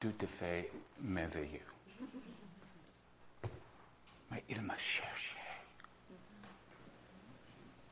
tout 0.00 0.14
à 0.22 0.26
fait 0.26 0.72
merveilleux. 1.02 1.60
Mais 4.30 4.42
il 4.48 4.62
m'a 4.62 4.78
cherché 4.78 5.36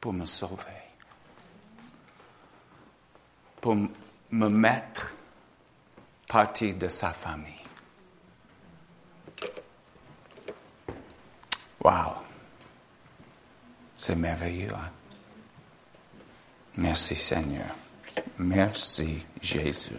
pour 0.00 0.15
me 0.15 0.25
sauver, 0.25 0.83
pour 3.60 3.76
me 3.76 4.49
mettre 4.49 5.15
partie 6.26 6.75
de 6.75 6.89
sa 6.89 7.13
famille. 7.13 7.55
Wow! 11.84 12.14
C'est 13.96 14.16
merveilleux. 14.16 14.72
Hein? 14.75 14.90
Merci 16.77 17.16
Seigneur. 17.16 17.75
Merci 18.38 19.27
Jésus. 19.43 19.95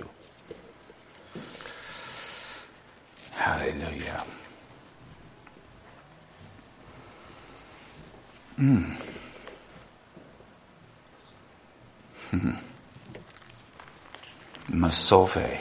Alléluia. 3.49 4.23
Hmm. 8.57 8.93
Me 14.71 14.89
sauver. 14.91 15.59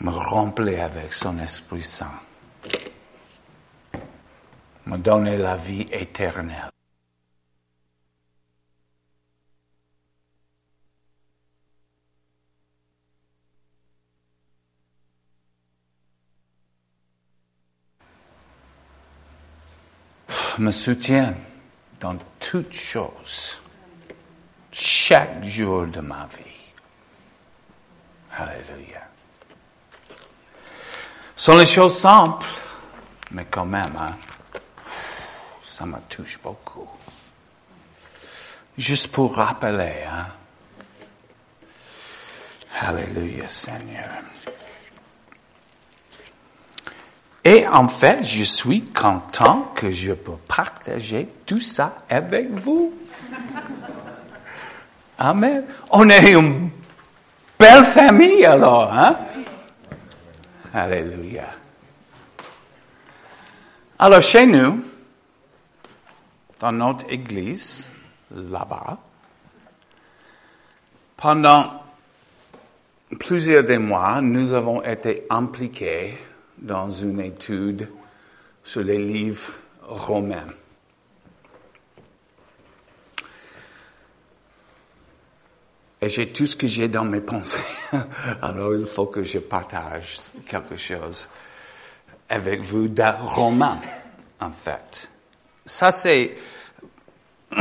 Me 0.00 0.10
remplir 0.10 0.84
avec 0.84 1.12
son 1.14 1.38
Esprit 1.38 1.82
Saint. 1.82 2.20
Me 4.84 4.98
donner 4.98 5.38
la 5.38 5.56
vie 5.56 5.88
éternelle. 5.90 6.77
Me 20.58 20.72
soutient 20.72 21.34
dans 22.00 22.16
toutes 22.38 22.74
choses, 22.74 23.60
chaque 24.72 25.44
jour 25.44 25.86
de 25.86 26.00
ma 26.00 26.26
vie. 26.26 26.44
Alléluia. 28.36 29.02
Ce 31.34 31.44
sont 31.44 31.56
les 31.56 31.66
choses 31.66 31.98
simples, 32.00 32.46
mais 33.30 33.46
quand 33.46 33.66
même, 33.66 33.96
hein, 33.98 34.16
ça 35.62 35.86
me 35.86 35.98
touche 36.08 36.40
beaucoup. 36.42 36.88
Juste 38.76 39.08
pour 39.08 39.36
rappeler, 39.36 40.04
hein. 40.08 40.26
Alléluia, 42.80 43.48
Seigneur. 43.48 44.22
Et 47.48 47.66
en 47.66 47.88
fait, 47.88 48.22
je 48.24 48.44
suis 48.44 48.82
content 48.82 49.72
que 49.74 49.90
je 49.90 50.12
peux 50.12 50.36
partager 50.46 51.26
tout 51.46 51.62
ça 51.62 52.04
avec 52.06 52.50
vous. 52.50 52.92
Amen. 55.18 55.64
On 55.90 56.10
est 56.10 56.32
une 56.32 56.68
belle 57.58 57.84
famille 57.84 58.44
alors, 58.44 58.92
hein? 58.92 59.16
Alléluia. 60.74 61.46
Alors 63.98 64.20
chez 64.20 64.44
nous, 64.44 64.84
dans 66.60 66.72
notre 66.72 67.10
église, 67.10 67.90
là-bas, 68.30 68.98
pendant 71.16 71.82
plusieurs 73.18 73.80
mois, 73.80 74.20
nous 74.20 74.52
avons 74.52 74.82
été 74.82 75.24
impliqués 75.30 76.27
dans 76.60 76.88
une 76.88 77.20
étude 77.20 77.88
sur 78.62 78.82
les 78.82 78.98
livres 78.98 79.50
romains. 79.82 80.48
Et 86.00 86.08
j'ai 86.08 86.32
tout 86.32 86.46
ce 86.46 86.54
que 86.54 86.66
j'ai 86.66 86.88
dans 86.88 87.04
mes 87.04 87.20
pensées. 87.20 87.64
Alors 88.42 88.74
il 88.74 88.86
faut 88.86 89.06
que 89.06 89.22
je 89.22 89.38
partage 89.38 90.18
quelque 90.46 90.76
chose 90.76 91.28
avec 92.28 92.60
vous 92.60 92.88
de 92.88 93.02
romain, 93.20 93.80
en 94.40 94.52
fait. 94.52 95.10
Ça 95.64 95.90
c'est... 95.90 96.36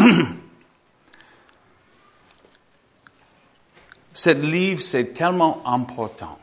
Ce 4.13 4.31
livre, 4.31 4.81
c'est 4.81 5.13
tellement 5.13 5.61
important. 5.63 6.39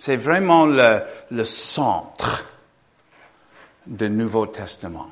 C'est 0.00 0.16
vraiment 0.16 0.64
le, 0.64 1.02
le 1.30 1.44
centre 1.44 2.46
du 3.86 4.08
Nouveau 4.08 4.46
Testament. 4.46 5.10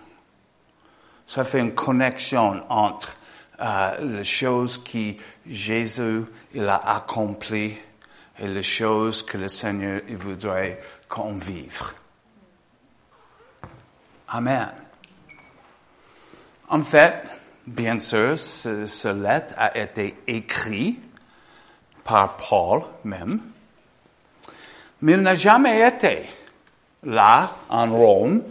Ça 1.27 1.45
fait 1.45 1.61
une 1.61 1.75
connexion 1.75 2.63
entre 2.71 3.15
euh, 3.61 4.17
les 4.17 4.25
choses 4.25 4.83
que 4.83 5.13
Jésus 5.47 6.25
il 6.55 6.67
a 6.67 6.77
accomplies 6.77 7.77
et 8.39 8.49
les 8.49 8.63
choses 8.63 9.23
que 9.23 9.37
le 9.37 9.49
Seigneur 9.49 10.01
il 10.09 10.17
voudrait 10.17 10.81
qu'on 11.07 11.37
vive. 11.37 11.83
Amen. 14.29 14.73
En 16.71 16.81
fait, 16.81 17.31
bien 17.67 17.99
sûr, 17.99 18.39
ce, 18.39 18.87
ce 18.87 19.09
lettre 19.09 19.53
a 19.59 19.77
été 19.77 20.17
écrit 20.27 20.99
par 22.05 22.39
Paul 22.39 22.85
même. 23.05 23.43
Mais 25.03 25.13
il 25.13 25.21
n'a 25.21 25.35
jamais 25.35 25.87
été 25.87 26.25
là, 27.05 27.51
en 27.69 27.91
Rome, 27.91 28.43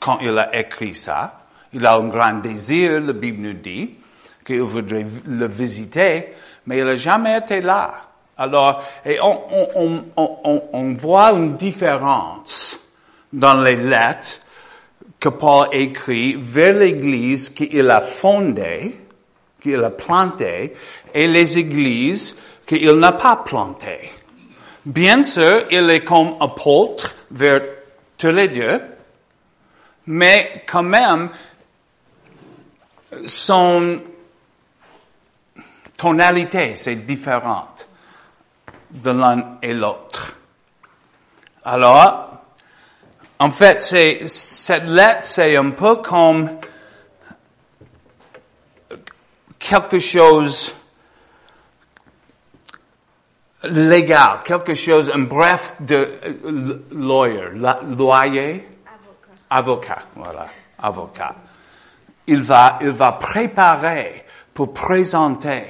quand 0.00 0.18
il 0.20 0.36
a 0.38 0.56
écrit 0.58 0.94
ça. 0.94 1.40
Il 1.72 1.84
a 1.86 1.94
un 1.94 2.08
grand 2.08 2.34
désir, 2.34 3.00
la 3.00 3.12
Bible 3.12 3.42
nous 3.42 3.52
dit, 3.54 3.94
qu'il 4.44 4.62
voudrait 4.62 5.06
le 5.26 5.46
visiter, 5.46 6.32
mais 6.66 6.78
il 6.78 6.84
n'a 6.84 6.94
jamais 6.94 7.38
été 7.38 7.60
là. 7.60 7.92
Alors, 8.38 8.82
et 9.04 9.18
on, 9.20 9.40
on, 9.74 10.04
on, 10.16 10.62
on, 10.72 10.92
voit 10.94 11.32
une 11.32 11.56
différence 11.56 12.78
dans 13.32 13.60
les 13.62 13.76
lettres 13.76 14.40
que 15.18 15.30
Paul 15.30 15.68
écrit 15.72 16.36
vers 16.38 16.74
l'Église 16.74 17.48
qu'il 17.48 17.90
a 17.90 18.00
fondée, 18.00 18.94
qu'il 19.60 19.82
a 19.82 19.90
plantée, 19.90 20.74
et 21.14 21.26
les 21.26 21.58
églises 21.58 22.36
qu'il 22.66 22.92
n'a 22.92 23.12
pas 23.12 23.36
plantées. 23.36 24.10
Bien 24.86 25.24
sûr, 25.24 25.66
il 25.72 25.90
est 25.90 26.04
comme 26.04 26.36
apôtre 26.38 27.12
vers 27.32 27.60
tous 28.16 28.30
les 28.30 28.46
deux, 28.46 28.80
mais 30.06 30.62
quand 30.64 30.84
même, 30.84 31.28
son 33.26 34.00
tonalité, 35.96 36.76
c'est 36.76 37.04
différente 37.04 37.88
de 38.92 39.10
l'un 39.10 39.58
et 39.60 39.74
l'autre. 39.74 40.38
Alors, 41.64 42.42
en 43.40 43.50
fait, 43.50 43.82
c'est, 43.82 44.28
cette 44.28 44.86
lettre, 44.86 45.24
c'est 45.24 45.56
un 45.56 45.70
peu 45.70 45.96
comme 45.96 46.48
quelque 49.58 49.98
chose 49.98 50.75
légal, 53.70 54.40
quelque 54.44 54.74
chose, 54.74 55.10
un 55.14 55.20
bref 55.20 55.74
de 55.80 55.94
euh, 55.94 56.84
lawyer, 56.92 57.50
loyer, 57.96 58.66
avocat. 59.50 59.98
avocat, 59.98 60.02
voilà, 60.14 60.46
avocat. 60.78 61.34
Il 62.26 62.40
va, 62.40 62.78
il 62.80 62.90
va 62.90 63.12
préparer 63.12 64.24
pour 64.52 64.72
présenter 64.72 65.62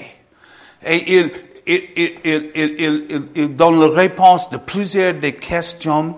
et 0.83 1.19
il, 1.19 1.31
il, 1.67 1.83
il, 2.25 2.51
il, 2.55 3.29
il 3.35 3.57
donne 3.57 3.81
la 3.81 3.89
réponse 3.89 4.49
de 4.51 4.57
plusieurs 4.57 5.15
des 5.15 5.35
questions. 5.35 6.17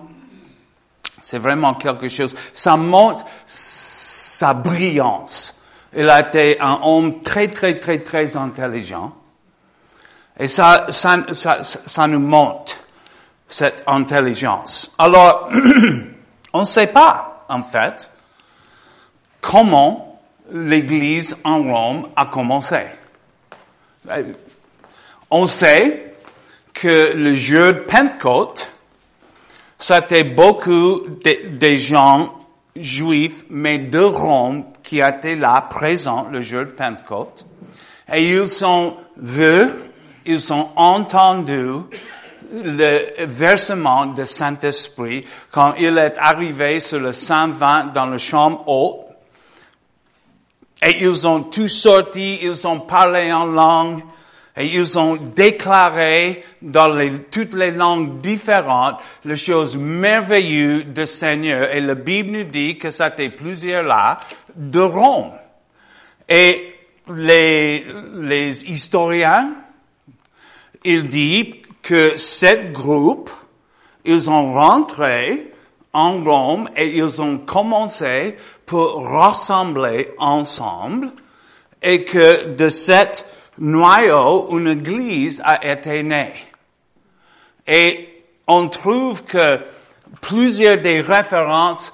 C'est 1.21 1.39
vraiment 1.39 1.73
quelque 1.73 2.07
chose. 2.07 2.35
Ça 2.53 2.77
montre 2.77 3.25
sa 3.45 4.53
brillance. 4.53 5.59
Il 5.95 6.07
a 6.07 6.19
été 6.19 6.61
un 6.61 6.79
homme 6.83 7.23
très, 7.23 7.47
très, 7.49 7.79
très, 7.79 7.99
très 7.99 8.37
intelligent. 8.37 9.13
Et 10.39 10.47
ça, 10.47 10.87
ça, 10.89 11.17
ça, 11.33 11.61
ça 11.61 12.07
nous 12.07 12.19
montre 12.19 12.77
cette 13.47 13.83
intelligence. 13.85 14.93
Alors, 14.97 15.49
on 16.53 16.59
ne 16.59 16.63
sait 16.63 16.87
pas, 16.87 17.45
en 17.49 17.61
fait, 17.61 18.09
comment 19.41 20.21
l'Église 20.51 21.35
en 21.43 21.61
Rome 21.63 22.07
a 22.15 22.25
commencé. 22.27 22.81
On 25.29 25.45
sait 25.45 26.15
que 26.73 27.13
le 27.15 27.33
jour 27.33 27.73
de 27.73 27.79
Pentecôte, 27.79 28.71
c'était 29.77 30.23
beaucoup 30.23 31.03
de, 31.23 31.75
gens 31.75 32.33
juifs, 32.75 33.45
mais 33.49 33.77
de 33.77 33.99
Rome, 33.99 34.65
qui 34.83 34.99
étaient 34.99 35.35
là, 35.35 35.61
présents 35.69 36.27
le 36.31 36.41
jour 36.41 36.61
de 36.61 36.71
Pentecôte. 36.71 37.45
Et 38.11 38.31
ils 38.31 38.47
sont 38.47 38.95
vus 39.17 39.69
ils 40.29 40.53
ont 40.53 40.69
entendu 40.75 41.81
le 42.51 43.25
versement 43.25 44.05
du 44.05 44.25
Saint-Esprit 44.25 45.25
quand 45.51 45.73
il 45.79 45.97
est 45.97 46.17
arrivé 46.19 46.79
sur 46.79 46.99
le 46.99 47.11
Saint-Vin 47.11 47.91
dans 47.93 48.05
la 48.05 48.19
chambre 48.19 48.63
haute. 48.67 49.05
Et 50.81 51.03
ils 51.03 51.27
ont 51.27 51.41
tous 51.41 51.67
sorti, 51.67 52.39
ils 52.41 52.65
ont 52.65 52.79
parlé 52.79 53.33
en 53.33 53.45
langue, 53.45 54.01
et 54.55 54.65
ils 54.65 54.97
ont 54.99 55.15
déclaré 55.15 56.43
dans 56.61 56.97
toutes 57.31 57.53
les 57.55 57.71
langues 57.71 58.21
différentes 58.21 58.99
les 59.25 59.35
choses 59.35 59.75
merveilleuses 59.75 60.85
du 60.85 61.05
Seigneur. 61.05 61.73
Et 61.73 61.81
la 61.81 61.95
Bible 61.95 62.31
nous 62.31 62.43
dit 62.45 62.77
que 62.77 62.89
c'était 62.91 63.29
plusieurs 63.29 63.83
là 63.83 64.19
de 64.55 64.79
Rome. 64.79 65.31
Et 66.27 66.75
les 67.09 68.63
historiens, 68.67 69.53
ils 70.83 71.09
disent 71.09 71.55
que 71.81 72.17
cette 72.17 72.71
groupe, 72.71 73.29
ils 74.05 74.29
ont 74.29 74.51
rentré 74.53 75.51
en 75.93 76.23
Rome 76.23 76.69
et 76.75 76.97
ils 76.97 77.21
ont 77.21 77.37
commencé 77.39 78.35
pour 78.65 79.03
rassembler 79.03 80.11
ensemble 80.17 81.11
et 81.81 82.03
que 82.03 82.49
de 82.49 82.69
cet 82.69 83.25
noyau, 83.57 84.47
une 84.51 84.67
église 84.67 85.41
a 85.43 85.65
été 85.65 86.03
née. 86.03 86.33
Et 87.67 88.23
on 88.47 88.67
trouve 88.67 89.23
que 89.23 89.59
plusieurs 90.21 90.77
des 90.77 91.01
références 91.01 91.93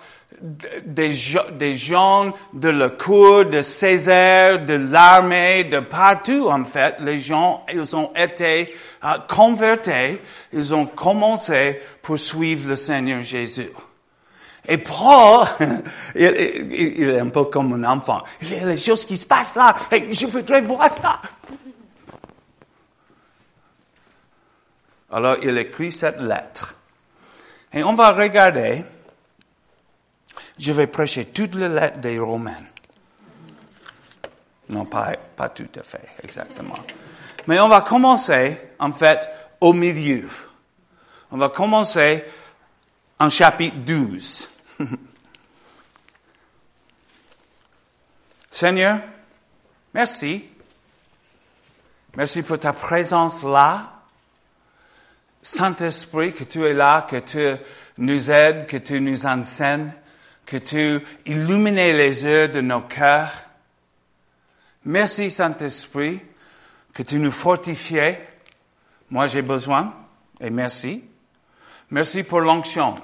des, 0.86 1.13
des 1.53 1.75
gens 1.75 2.31
de 2.53 2.69
la 2.69 2.89
cour, 2.89 3.45
de 3.45 3.62
Césaire, 3.62 4.63
de 4.63 4.75
l'armée, 4.75 5.63
de 5.63 5.80
partout 5.80 6.50
en 6.50 6.63
fait, 6.63 6.95
les 7.00 7.18
gens, 7.18 7.65
ils 7.74 7.95
ont 7.95 8.12
été 8.15 8.74
euh, 9.03 9.18
convertis, 9.27 10.19
ils 10.53 10.75
ont 10.75 10.86
commencé 10.86 11.81
pour 12.01 12.19
suivre 12.19 12.69
le 12.69 12.75
Seigneur 12.75 13.21
Jésus. 13.21 13.71
Et 14.68 14.77
Paul, 14.77 15.45
il, 16.15 17.09
est 17.09 17.19
un 17.19 17.30
peu 17.30 17.45
comme 17.45 17.74
un 17.74 17.92
enfant. 17.92 18.24
Il 18.42 18.53
y 18.53 18.59
a 18.59 18.65
les 18.65 18.77
choses 18.77 19.06
qui 19.06 19.18
se 19.18 19.25
passent 19.25 19.56
là, 19.56 19.75
et 19.92 20.12
je 20.12 20.25
voudrais 20.27 20.62
voir 20.62 20.89
ça. 20.89 21.21
Alors 25.12 25.38
il 25.42 25.57
écrit 25.57 25.92
cette 25.92 26.19
lettre. 26.19 26.75
Et 27.71 27.83
on 27.83 27.94
va 27.94 28.12
regarder 28.12 28.83
je 30.57 30.72
vais 30.72 30.88
prêcher 30.88 31.25
toutes 31.25 31.56
les 31.56 31.69
lettres 31.69 32.00
des 32.00 32.18
Romains. 32.19 32.63
Non, 34.69 34.86
pas, 34.86 35.16
pas 35.36 35.50
tout 35.50 35.68
à 35.78 35.84
fait, 35.84 36.07
exactement. 36.24 36.75
Mais 37.48 37.60
on 37.60 37.68
va 37.68 37.81
commencer, 37.81 38.57
en 38.80 38.92
fait, 38.92 39.30
au 39.62 39.74
milieu. 39.74 40.30
On 41.31 41.38
va 41.38 41.50
commencer 41.50 42.24
en 43.19 43.30
chapitre 43.30 43.78
12. 43.78 44.50
Seigneur, 48.50 49.00
merci. 49.94 50.50
Merci 52.16 52.42
pour 52.42 52.57
ta 52.57 52.72
présence 52.74 53.44
là. 53.44 53.92
Saint-Esprit, 55.42 56.34
que 56.34 56.44
tu 56.46 56.66
es 56.66 56.74
là, 56.74 57.06
que 57.07 57.18
tu 57.18 57.56
nous 57.98 58.31
aides, 58.31 58.66
que 58.66 58.78
tu 58.78 59.00
nous 59.00 59.25
enseignes 59.28 59.92
que 60.45 60.57
tu 60.57 61.01
illumines 61.25 61.75
les 61.75 62.24
yeux 62.24 62.47
de 62.47 62.62
nos 62.62 62.81
cœurs. 62.81 63.31
Merci 64.86 65.31
Saint-Esprit 65.31 66.21
que 66.94 67.03
tu 67.03 67.18
nous 67.18 67.31
fortifies. 67.31 68.15
Moi 69.09 69.27
j'ai 69.27 69.42
besoin 69.42 69.94
et 70.39 70.50
merci. 70.50 71.03
Merci 71.89 72.24
pour 72.24 72.42
l'onction. 72.42 72.95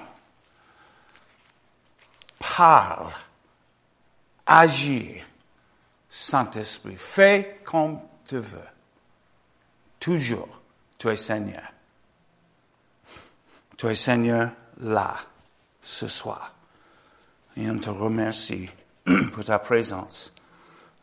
Parle, 2.38 3.12
agis, 4.46 5.22
Saint-Esprit. 6.08 6.96
Fais 6.96 7.60
comme 7.64 8.00
tu 8.28 8.38
veux. 8.38 8.60
Toujours, 9.98 10.60
tu 10.98 11.08
es 11.08 11.16
Seigneur. 11.16 11.62
Tu 13.76 13.86
es 13.86 13.94
Seigneur 13.94 14.50
là, 14.78 15.16
ce 15.80 16.08
soir. 16.08 16.52
Et 17.56 17.70
on 17.70 17.78
te 17.78 17.90
remercie 17.90 18.70
pour 19.32 19.44
ta 19.44 19.58
présence 19.58 20.32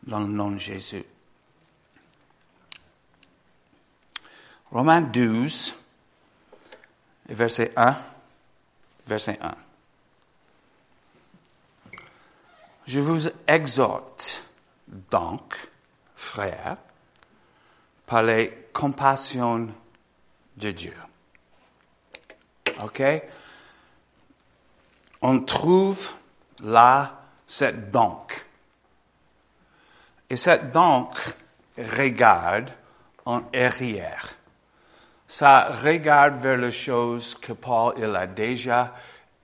dans 0.02 0.20
le 0.20 0.26
nom 0.26 0.50
de 0.50 0.58
Jésus. 0.58 1.04
Romains 4.70 5.00
12, 5.00 5.76
verset 7.28 7.72
1, 7.76 7.96
verset 9.06 9.38
1. 9.40 9.54
Je 12.86 13.00
vous 13.00 13.28
exhorte 13.46 14.44
donc, 14.88 15.54
frères, 16.16 16.76
par 18.06 18.22
les 18.22 18.66
compassions 18.72 19.68
de 20.56 20.70
Dieu. 20.72 20.96
OK? 22.82 23.02
On 25.22 25.40
trouve 25.40 26.10
là, 26.62 27.20
cette 27.46 27.90
donc. 27.90 28.46
Et 30.28 30.36
cette 30.36 30.70
donc 30.70 31.16
regarde 31.76 32.70
en 33.24 33.42
arrière. 33.52 34.28
Ça 35.26 35.70
regarde 35.84 36.36
vers 36.36 36.56
les 36.56 36.72
choses 36.72 37.34
que 37.34 37.52
Paul 37.52 37.94
il 37.98 38.14
a 38.16 38.26
déjà 38.26 38.94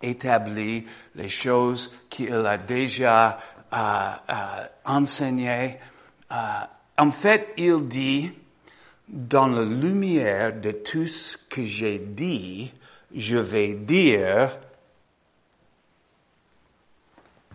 établies, 0.03 0.85
les 1.15 1.29
choses 1.29 1.95
qu'il 2.09 2.35
a 2.35 2.59
déjà 2.59 3.39
euh, 3.73 3.77
euh, 4.31 4.67
enseignées. 4.85 5.79
Euh, 6.31 6.35
en 6.99 7.11
fait, 7.11 7.49
il 7.57 7.87
dit, 7.89 8.33
dans 9.09 9.47
la 9.47 9.63
lumière 9.63 10.53
de 10.55 10.73
tout 10.73 11.07
ce 11.07 11.37
que 11.37 11.63
j'ai 11.63 11.99
dit, 11.99 12.73
je 13.15 13.37
vais 13.39 13.75
dire 13.75 14.59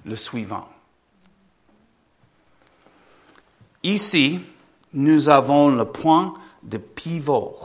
le 0.06 0.16
suivant. 0.16 0.68
Ici, 3.84 4.40
nous 4.94 5.30
avons 5.30 5.70
le 5.70 5.86
point 5.86 6.34
de 6.64 6.78
pivot 6.78 7.56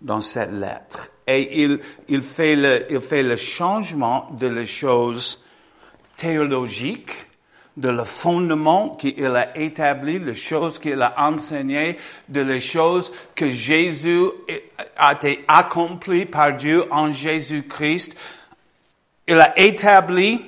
dans 0.00 0.20
cette 0.20 0.52
lettre. 0.52 1.10
Et 1.26 1.62
il, 1.62 1.80
il, 2.08 2.22
fait, 2.22 2.56
le, 2.56 2.86
il 2.90 3.00
fait 3.00 3.22
le 3.22 3.36
changement 3.36 4.28
de 4.38 4.46
les 4.46 4.66
choses 4.66 5.44
théologiques, 6.16 7.12
de 7.76 7.88
le 7.88 8.04
fondement 8.04 8.90
qu'il 8.90 9.26
a 9.26 9.56
établi, 9.58 10.18
les 10.18 10.34
choses 10.34 10.78
qu'il 10.78 11.02
a 11.02 11.14
enseignées, 11.18 11.98
de 12.28 12.40
les 12.40 12.60
choses 12.60 13.12
que 13.34 13.50
Jésus 13.50 14.26
a 14.96 15.14
été 15.14 15.44
accompli 15.48 16.24
par 16.24 16.54
Dieu 16.54 16.84
en 16.92 17.10
Jésus-Christ. 17.10 18.16
Il 19.26 19.40
a 19.40 19.58
établi 19.58 20.40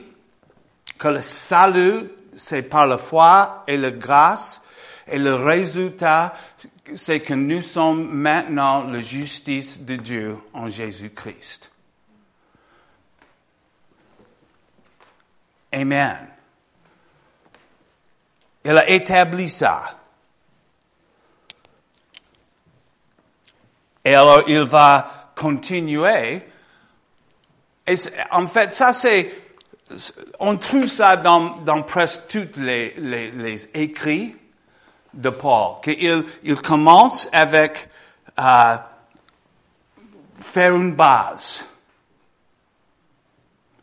que 0.99 1.09
le 1.09 1.23
salut, 1.23 2.11
c'est 2.37 2.62
par 2.62 2.87
la 2.87 2.99
foi 2.99 3.65
et 3.67 3.76
la 3.76 3.91
grâce, 3.91 4.62
et 5.07 5.19
le 5.19 5.35
résultat, 5.35 6.35
c'est 6.95 7.21
que 7.21 7.35
nous 7.35 7.62
sommes 7.62 8.09
maintenant 8.11 8.85
la 8.85 8.99
justice 8.99 9.81
de 9.81 9.97
Dieu 9.97 10.38
en 10.53 10.69
Jésus-Christ. 10.69 11.71
Amen. 15.73 16.29
Il 18.65 18.76
a 18.76 18.88
établi 18.88 19.49
ça. 19.49 19.85
Et 24.05 24.15
alors 24.15 24.49
il 24.49 24.62
va 24.62 25.33
continuer. 25.37 26.43
En 28.31 28.47
fait, 28.47 28.73
ça 28.73 28.93
c'est 28.93 29.46
on 30.40 30.57
trouve 30.57 30.88
ça 30.88 31.16
dans, 31.16 31.83
presque 31.83 32.23
tous 32.28 32.61
les, 32.61 33.69
écrits 33.75 34.35
de 35.14 35.31
Paul, 35.31 35.76
qu'il 35.83 36.25
il 36.43 36.57
commence 36.57 37.28
avec 37.33 37.88
euh, 38.38 38.76
faire 40.40 40.75
une 40.75 40.95
base. 40.95 41.66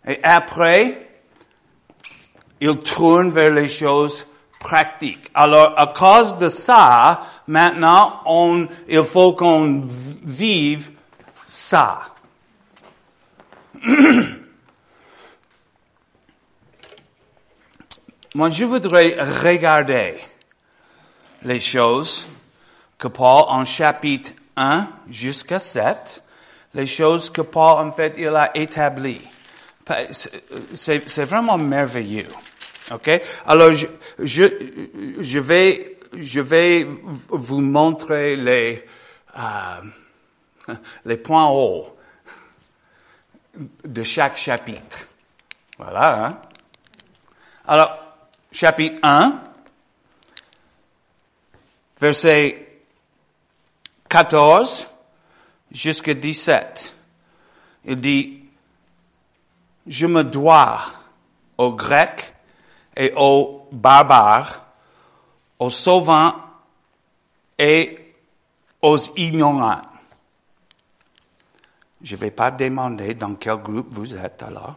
Et 0.05 0.19
après, 0.21 1.09
il 2.59 2.77
tourne 2.79 3.31
vers 3.31 3.53
les 3.53 3.69
choses 3.69 4.27
pratiques. 4.59 5.31
Alors, 5.33 5.73
à 5.77 5.87
cause 5.87 6.37
de 6.37 6.49
ça, 6.49 7.21
maintenant, 7.47 8.21
on, 8.25 8.67
il 8.87 9.03
faut 9.03 9.33
qu'on 9.33 9.81
vive 9.81 10.91
ça. 11.47 12.01
Moi, 18.35 18.49
je 18.49 18.65
voudrais 18.65 19.15
regarder 19.43 20.15
les 21.43 21.59
choses 21.59 22.27
que 22.97 23.07
Paul, 23.07 23.45
en 23.47 23.63
chapitre 23.63 24.31
1 24.55 24.87
jusqu'à 25.07 25.59
7, 25.59 26.23
les 26.73 26.87
choses 26.87 27.29
que 27.29 27.41
Paul, 27.41 27.85
en 27.85 27.91
fait, 27.91 28.15
il 28.17 28.29
a 28.29 28.49
établies. 28.57 29.21
C'est 30.73 31.25
vraiment 31.25 31.59
merveilleux. 31.59 32.29
OK? 32.91 33.21
Alors, 33.45 33.71
je, 33.71 33.85
je, 34.17 34.45
je, 35.19 35.39
vais, 35.39 35.97
je 36.13 36.41
vais 36.41 36.87
vous 37.29 37.61
montrer 37.61 38.35
les, 38.35 38.83
euh, 39.37 40.73
les 41.05 41.17
points 41.17 41.49
hauts 41.49 41.95
de 43.85 44.01
chaque 44.01 44.37
chapitre. 44.37 45.01
Voilà, 45.77 46.25
hein? 46.25 46.41
Alors, 47.67 48.02
chapitre 48.53 48.99
1, 49.01 49.41
verset 51.99 52.81
14 54.07 54.87
jusqu'à 55.71 56.13
17. 56.13 56.93
Il 57.85 57.95
dit, 57.99 58.43
je 59.87 60.07
me 60.07 60.23
dois 60.23 60.81
aux 61.57 61.73
Grecs 61.73 62.33
et 62.95 63.11
aux 63.15 63.67
barbares, 63.71 64.65
aux 65.59 65.69
sauvants 65.69 66.35
et 67.57 68.15
aux 68.81 68.97
ignorants. 69.17 69.81
Je 72.01 72.15
ne 72.15 72.19
vais 72.19 72.31
pas 72.31 72.51
demander 72.51 73.13
dans 73.15 73.35
quel 73.35 73.57
groupe 73.57 73.87
vous 73.91 74.15
êtes 74.15 74.43
alors. 74.43 74.75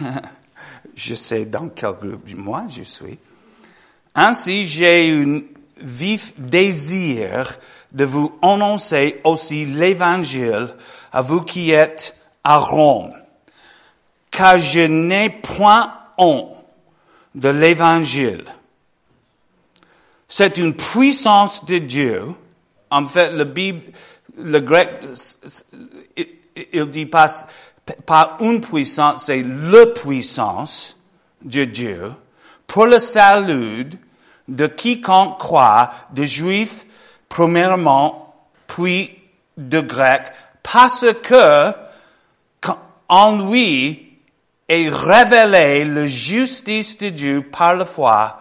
je 1.00 1.14
sais 1.14 1.46
dans 1.46 1.70
quel 1.70 1.92
groupe 1.92 2.28
moi 2.34 2.64
je 2.68 2.82
suis. 2.82 3.18
Ainsi, 4.14 4.66
j'ai 4.66 5.10
un 5.10 5.40
vif 5.78 6.34
désir 6.38 7.58
de 7.90 8.04
vous 8.04 8.38
annoncer 8.42 9.20
aussi 9.24 9.64
l'évangile 9.64 10.74
à 11.12 11.22
vous 11.22 11.42
qui 11.42 11.70
êtes 11.70 12.16
à 12.44 12.58
Rome, 12.58 13.12
car 14.30 14.58
je 14.58 14.80
n'ai 14.80 15.30
point 15.30 15.92
honte 16.18 16.56
de 17.34 17.48
l'évangile. 17.48 18.44
C'est 20.28 20.58
une 20.58 20.74
puissance 20.74 21.64
de 21.64 21.78
Dieu. 21.78 22.22
En 22.90 23.06
fait, 23.06 23.32
le 23.32 23.44
Bible, 23.44 23.82
le 24.36 24.60
grec, 24.60 24.90
il 26.72 26.90
dit 26.90 27.06
pas, 27.06 27.28
pas 28.06 28.36
une 28.40 28.60
puissance, 28.60 29.26
c'est 29.26 29.42
le 29.42 29.92
puissance 29.92 30.96
de 31.42 31.64
Dieu 31.64 32.12
pour 32.66 32.86
le 32.86 32.98
salut 32.98 33.90
de 34.46 34.66
quiconque 34.66 35.38
croit, 35.38 35.90
de 36.12 36.24
juifs 36.24 36.86
premièrement, 37.28 38.34
puis 38.66 39.16
de 39.56 39.80
grecs, 39.80 40.32
parce 40.62 41.06
que 41.22 41.72
en 43.08 43.50
lui 43.50 44.18
est 44.68 44.88
révélé 44.88 45.84
la 45.84 46.06
justice 46.06 46.96
de 46.98 47.08
Dieu 47.08 47.42
par 47.42 47.74
la 47.74 47.84
foi 47.84 48.40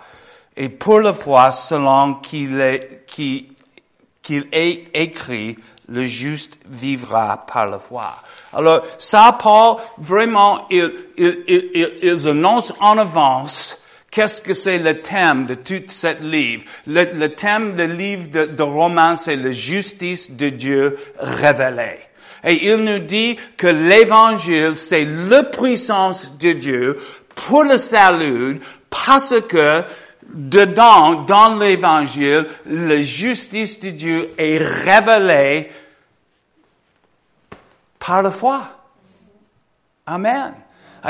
et 0.56 0.70
pour 0.70 1.00
la 1.00 1.14
foi 1.14 1.52
selon 1.52 2.16
qu'il 2.16 2.60
est, 2.62 3.06
qu'il 3.08 4.48
écrit, 4.54 5.58
le 5.88 6.06
juste 6.06 6.60
vivra 6.68 7.46
par 7.48 7.66
la 7.66 7.80
foi. 7.80 8.14
Alors, 8.54 8.82
ça, 8.98 9.38
Paul, 9.42 9.78
vraiment, 9.98 10.66
il, 10.70 10.92
il, 11.18 11.44
il, 11.48 11.92
il 12.02 12.28
annonce 12.28 12.74
en 12.80 12.98
avance 12.98 13.84
Qu'est-ce 14.12 14.42
que 14.42 14.54
c'est 14.54 14.80
le 14.80 15.02
thème 15.02 15.46
de 15.46 15.54
tout 15.54 15.84
cette 15.88 16.22
livre? 16.22 16.64
Le, 16.88 17.28
thème 17.28 17.76
du 17.76 17.88
livre 17.88 18.28
de, 18.30 18.46
de 18.46 18.64
Romains, 18.64 19.16
c'est 19.16 19.36
la 19.36 19.52
justice 19.52 20.32
de 20.32 20.50
Dieu 20.50 20.98
révélée. 21.20 22.00
Et 22.44 22.70
il 22.70 22.78
nous 22.78 23.00
dit 23.00 23.38
que 23.58 23.68
l'évangile, 23.68 24.76
c'est 24.76 25.06
la 25.30 25.44
puissance 25.44 26.38
de 26.40 26.54
Dieu 26.54 26.98
pour 27.36 27.64
le 27.64 27.78
salut 27.78 28.60
parce 28.90 29.36
que 29.48 29.84
dedans, 30.34 31.26
dans 31.26 31.56
l'évangile, 31.56 32.48
la 32.66 33.02
justice 33.02 33.80
de 33.80 33.92
Dieu 33.92 34.30
est 34.40 34.58
révélée 34.58 35.70
par 38.00 38.24
la 38.24 38.32
foi. 38.32 38.62
Amen. 40.08 40.56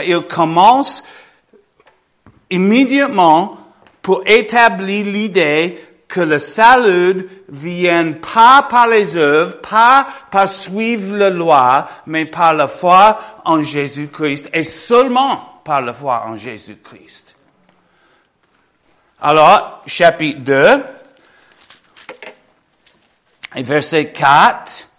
Il 0.04 0.22
commence 0.28 1.04
immédiatement 2.50 3.58
pour 4.02 4.24
établir 4.26 5.06
l'idée 5.06 5.80
que 6.08 6.22
le 6.22 6.40
salut 6.40 7.30
vient 7.50 8.14
pas 8.14 8.64
par 8.64 8.88
les 8.88 9.16
œuvres, 9.16 9.62
pas 9.62 10.08
par 10.32 10.50
suivre 10.50 11.16
la 11.16 11.30
loi, 11.30 11.88
mais 12.08 12.26
par 12.26 12.54
la 12.54 12.68
foi 12.68 13.20
en 13.46 13.62
Jésus-Christ 13.62 14.50
et 14.52 14.64
seulement 14.64 15.62
par 15.64 15.82
la 15.82 15.94
foi 15.94 16.24
en 16.26 16.36
Jésus-Christ. 16.36 17.36
Alors, 19.22 19.84
chapitre 19.86 20.40
2, 20.40 20.84
et 23.56 23.64
verset 23.64 24.12
4, 24.12 24.90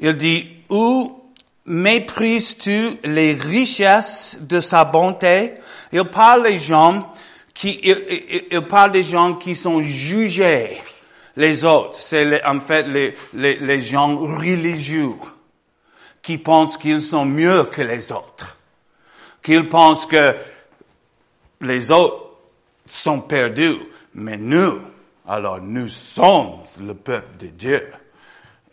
il 0.00 0.16
dit, 0.16 0.57
où 0.68 1.22
méprises-tu 1.66 2.98
les 3.04 3.32
richesses 3.34 4.38
de 4.40 4.60
sa 4.60 4.84
bonté? 4.84 5.54
Il 5.92 6.04
parle 6.04 6.44
des 6.44 6.58
gens 6.58 7.12
qui, 7.54 7.80
il, 7.82 8.46
il, 8.50 8.60
parle 8.62 8.92
des 8.92 9.02
gens 9.02 9.34
qui 9.34 9.54
sont 9.54 9.82
jugés. 9.82 10.78
Les 11.36 11.64
autres, 11.64 11.98
c'est 12.00 12.44
en 12.44 12.60
fait 12.60 12.82
les, 12.84 13.14
les, 13.34 13.56
les 13.56 13.80
gens 13.80 14.16
religieux 14.16 15.14
qui 16.22 16.38
pensent 16.38 16.76
qu'ils 16.76 17.02
sont 17.02 17.24
mieux 17.24 17.64
que 17.64 17.82
les 17.82 18.12
autres, 18.12 18.58
qu'ils 19.42 19.68
pensent 19.68 20.06
que 20.06 20.36
les 21.60 21.90
autres 21.90 22.28
sont 22.86 23.20
perdus, 23.20 23.78
mais 24.14 24.36
nous, 24.36 24.80
alors 25.26 25.60
nous 25.60 25.88
sommes 25.88 26.60
le 26.80 26.94
peuple 26.94 27.38
de 27.38 27.46
Dieu. 27.48 27.92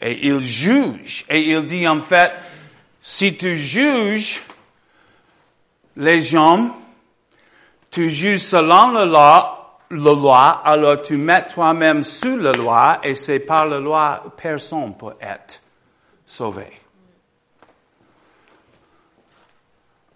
Et 0.02 0.28
il 0.28 0.40
juge, 0.40 1.26
et 1.30 1.42
il 1.42 1.66
dit 1.66 1.88
en 1.88 2.02
fait, 2.02 2.34
si 3.02 3.36
tu 3.38 3.58
juges 3.58 4.42
les 5.96 6.20
gens, 6.20 6.76
tu 7.90 8.10
juges 8.10 8.42
selon 8.42 8.92
la 8.92 9.06
loi, 9.06 9.80
la 9.92 10.14
loi, 10.14 10.62
alors 10.64 11.02
tu 11.02 11.16
mets 11.16 11.48
toi-même 11.48 12.04
sous 12.04 12.38
la 12.38 12.52
loi 12.52 13.00
et 13.04 13.16
c'est 13.16 13.40
par 13.40 13.66
la 13.68 13.80
loi 13.80 14.24
personne 14.36 14.98
peut 14.98 15.16
être 15.22 15.62
sauvé. 16.26 16.68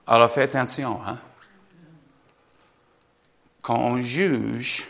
Alors 0.06 0.30
fais 0.30 0.42
attention, 0.42 1.00
hein. 1.06 1.20
Quand 3.62 3.78
on 3.78 4.02
juge, 4.02 4.88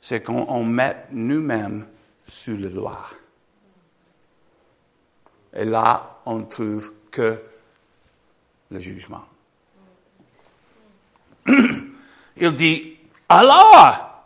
c'est 0.00 0.22
qu'on 0.22 0.64
met 0.64 1.04
nous-mêmes 1.12 1.86
sous 2.26 2.56
la 2.56 2.70
loi. 2.70 2.98
Et 5.54 5.64
là, 5.64 6.20
on 6.26 6.42
trouve 6.42 6.92
que 7.10 7.40
le 8.70 8.78
jugement. 8.78 9.24
Il 12.36 12.54
dit, 12.54 12.96
alors, 13.28 14.24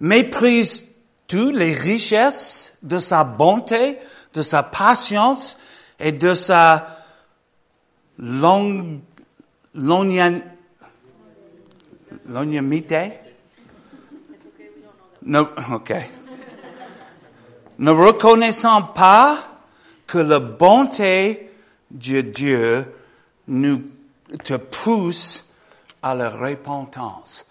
méprises-tu 0.00 1.52
les 1.52 1.72
richesses 1.72 2.76
de 2.82 2.98
sa 2.98 3.24
bonté, 3.24 3.98
de 4.32 4.42
sa 4.42 4.62
patience 4.62 5.58
et 5.98 6.12
de 6.12 6.34
sa 6.34 6.98
long, 8.18 9.00
longanimité? 9.74 10.42
Non, 15.22 15.48
ok. 15.72 15.92
Ne 17.80 17.92
reconnaissant 17.92 18.82
pas 18.82 19.38
que 20.06 20.18
la 20.18 20.38
bonté 20.38 21.50
de 21.90 22.20
Dieu 22.20 22.84
nous 23.48 23.82
te 24.44 24.52
pousse 24.52 25.46
à 26.02 26.14
la 26.14 26.28
repentance. 26.28 27.46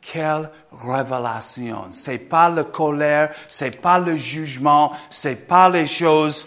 Quelle 0.00 0.50
révélation. 0.72 1.88
C'est 1.90 2.18
pas 2.18 2.48
la 2.48 2.64
colère, 2.64 3.34
c'est 3.50 3.78
pas 3.78 3.98
le 3.98 4.16
jugement, 4.16 4.90
c'est 5.10 5.46
pas 5.46 5.68
les 5.68 5.86
choses 5.86 6.46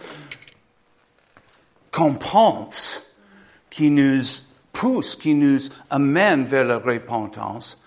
qu'on 1.92 2.16
pense 2.16 3.04
qui 3.70 3.92
nous 3.92 4.24
poussent, 4.74 5.16
qui 5.16 5.36
nous 5.36 5.60
amènent 5.92 6.44
vers 6.44 6.66
la 6.66 6.80
repentance. 6.80 7.80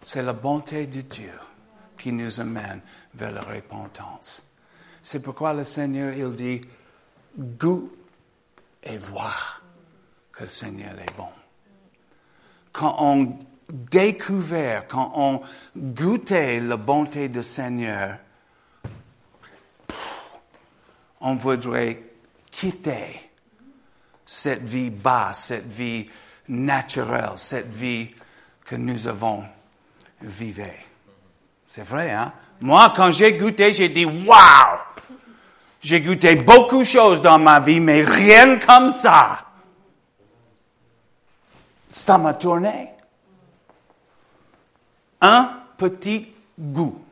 C'est 0.00 0.22
la 0.22 0.32
bonté 0.32 0.86
de 0.86 1.02
Dieu 1.02 1.38
qui 1.98 2.10
nous 2.10 2.40
amène 2.40 2.80
vers 3.14 3.32
la 3.32 3.42
repentance. 3.42 4.42
C'est 5.04 5.20
pourquoi 5.20 5.52
le 5.52 5.62
Seigneur, 5.62 6.12
il 6.14 6.34
dit, 6.34 6.60
goûte 7.38 7.96
et 8.82 8.98
vois 8.98 9.30
que 10.32 10.42
le 10.42 10.48
Seigneur 10.48 10.98
est 10.98 11.16
bon 11.16 11.28
quand 12.74 12.96
on 12.98 13.38
découvert, 13.70 14.86
quand 14.88 15.12
on 15.14 15.40
goûtait 15.76 16.60
la 16.60 16.76
bonté 16.76 17.28
du 17.28 17.40
Seigneur, 17.40 18.18
on 21.20 21.36
voudrait 21.36 22.02
quitter 22.50 23.30
cette 24.26 24.64
vie 24.64 24.90
basse, 24.90 25.44
cette 25.46 25.70
vie 25.70 26.10
naturelle, 26.48 27.34
cette 27.36 27.72
vie 27.72 28.10
que 28.64 28.74
nous 28.74 29.06
avons 29.06 29.44
vivée. 30.20 30.76
C'est 31.68 31.84
vrai, 31.84 32.10
hein? 32.10 32.32
Moi, 32.60 32.92
quand 32.94 33.12
j'ai 33.12 33.34
goûté, 33.34 33.72
j'ai 33.72 33.88
dit, 33.88 34.04
wow! 34.04 34.83
J'ai 35.84 36.00
goûté 36.00 36.34
beaucoup 36.34 36.78
de 36.78 36.84
choses 36.84 37.20
dans 37.20 37.38
ma 37.38 37.60
vie, 37.60 37.78
mais 37.78 38.02
rien 38.02 38.58
comme 38.58 38.88
ça. 38.88 39.44
Ça 41.90 42.16
m'a 42.16 42.32
tourné. 42.32 42.88
Un 45.20 45.60
petit 45.76 46.32
goût 46.58 47.04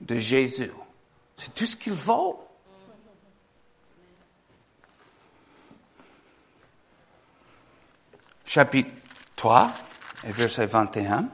de 0.00 0.14
Jésus. 0.16 0.72
C'est 1.36 1.52
tout 1.52 1.66
ce 1.66 1.76
qu'il 1.76 1.94
faut. 1.94 2.42
Chapitre 8.46 8.90
3 9.36 9.70
et 10.24 10.32
verset 10.32 10.64
21. 10.64 11.28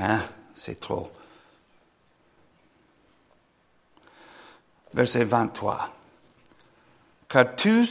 Hein? 0.00 0.20
C'est 0.54 0.80
trop. 0.80 1.12
Verset 4.94 5.24
23. 5.24 5.94
Car 7.28 7.54
tous 7.54 7.90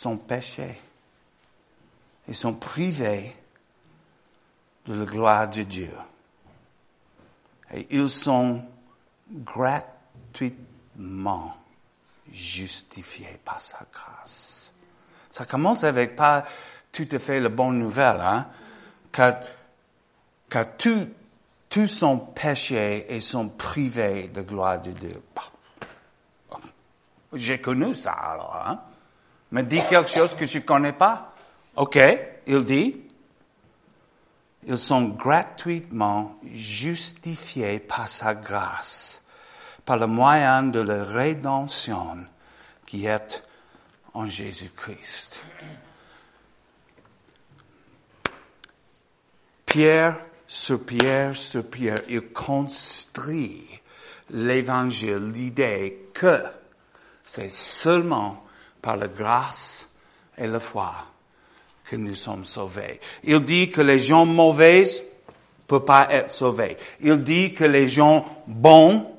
sont 0.00 0.16
péchés 0.16 0.80
et 2.26 2.32
sont 2.32 2.54
privés 2.54 3.36
de 4.86 4.94
la 4.94 5.04
gloire 5.04 5.48
de 5.48 5.62
Dieu. 5.62 5.92
Et 7.72 7.86
ils 7.90 8.08
sont 8.08 8.64
gratuitement 9.30 10.56
justifiés 12.30 13.38
par 13.44 13.60
sa 13.60 13.86
grâce. 13.92 14.72
Ça 15.30 15.44
commence 15.44 15.84
avec 15.84 16.16
pas 16.16 16.44
tout 16.90 17.08
à 17.12 17.18
fait 17.18 17.38
la 17.40 17.48
bonne 17.48 17.78
nouvelle, 17.78 18.20
hein? 18.20 18.48
Car 19.12 19.36
car 20.52 20.66
tous, 20.76 21.08
tous 21.70 21.86
sont 21.86 22.18
péchés 22.18 23.06
et 23.08 23.20
sont 23.22 23.48
privés 23.48 24.28
de 24.28 24.42
gloire 24.42 24.82
de 24.82 24.90
Dieu. 24.90 25.22
J'ai 27.32 27.58
connu 27.58 27.94
ça 27.94 28.12
alors. 28.12 28.62
Hein? 28.66 28.80
Me 29.50 29.62
dit 29.62 29.80
quelque 29.88 30.10
chose 30.10 30.34
que 30.34 30.44
je 30.44 30.58
ne 30.58 30.64
connais 30.64 30.92
pas. 30.92 31.34
OK, 31.74 31.98
il 32.46 32.64
dit, 32.66 33.00
ils 34.66 34.76
sont 34.76 35.08
gratuitement 35.08 36.36
justifiés 36.44 37.80
par 37.80 38.06
sa 38.06 38.34
grâce, 38.34 39.22
par 39.86 39.96
le 39.96 40.06
moyen 40.06 40.64
de 40.64 40.80
la 40.80 41.02
rédemption 41.02 42.26
qui 42.84 43.06
est 43.06 43.42
en 44.12 44.26
Jésus-Christ. 44.26 45.42
Pierre 49.64 50.22
sur 50.54 50.84
pierre 50.84 51.34
sur 51.34 51.64
pierre, 51.64 52.02
il 52.10 52.28
construit 52.30 53.64
l'évangile, 54.28 55.32
l'idée 55.34 56.08
que 56.12 56.42
c'est 57.24 57.50
seulement 57.50 58.44
par 58.82 58.98
la 58.98 59.08
grâce 59.08 59.88
et 60.36 60.46
la 60.46 60.60
foi 60.60 60.92
que 61.86 61.96
nous 61.96 62.14
sommes 62.14 62.44
sauvés. 62.44 63.00
Il 63.24 63.42
dit 63.44 63.70
que 63.70 63.80
les 63.80 63.98
gens 63.98 64.26
mauvais 64.26 64.84
peuvent 65.66 65.86
pas 65.86 66.08
être 66.10 66.30
sauvés. 66.30 66.76
Il 67.00 67.22
dit 67.22 67.54
que 67.54 67.64
les 67.64 67.88
gens 67.88 68.44
bons 68.46 69.10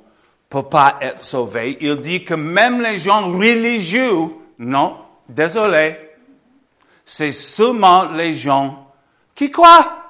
peuvent 0.50 0.70
pas 0.70 1.00
être 1.02 1.24
sauvés. 1.24 1.80
Il 1.82 2.00
dit 2.02 2.24
que 2.24 2.36
même 2.36 2.80
les 2.80 2.98
gens 2.98 3.32
religieux, 3.32 4.28
non, 4.60 5.00
désolé, 5.28 5.98
c'est 7.04 7.32
seulement 7.32 8.12
les 8.12 8.34
gens 8.34 8.94
qui 9.34 9.50
croient. 9.50 10.03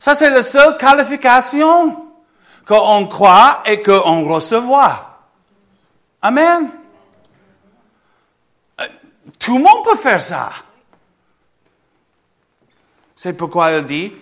Ça, 0.00 0.14
c'est 0.14 0.30
la 0.30 0.42
seule 0.42 0.78
qualification 0.78 2.10
qu'on 2.66 3.06
croit 3.06 3.62
et 3.66 3.82
qu'on 3.82 4.24
reçoit. 4.24 5.20
Amen. 6.22 6.70
Euh, 8.80 8.86
tout 9.38 9.58
le 9.58 9.62
monde 9.62 9.84
peut 9.84 9.96
faire 9.96 10.22
ça. 10.22 10.50
C'est 13.14 13.34
pourquoi 13.34 13.72
il 13.72 13.84
dit, 13.84 14.12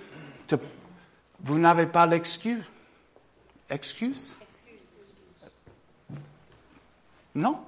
vous 1.41 1.59
n'avez 1.61 1.87
pas 1.87 2.07
l'excuse. 2.07 2.65
Excuse? 3.71 4.37
Non. 7.37 7.61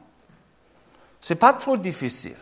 C'est 1.20 1.36
pas 1.36 1.52
trop 1.52 1.76
difficile. 1.76 2.36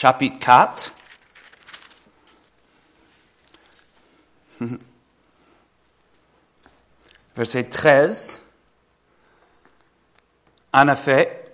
Chapitre 0.00 0.38
4. 0.38 0.94
Verset 7.36 7.64
13. 7.64 8.40
En 10.72 10.88
effet, 10.88 11.52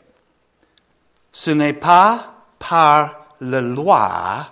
ce 1.33 1.51
n'est 1.51 1.73
pas 1.73 2.35
par 2.61 3.27
la 3.41 3.61
loi 3.61 4.47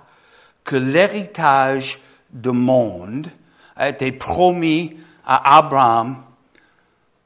que 0.64 0.74
l'héritage 0.74 2.00
du 2.30 2.50
monde 2.50 3.28
a 3.76 3.90
été 3.90 4.10
promis 4.10 4.98
à 5.24 5.58
Abraham 5.58 6.24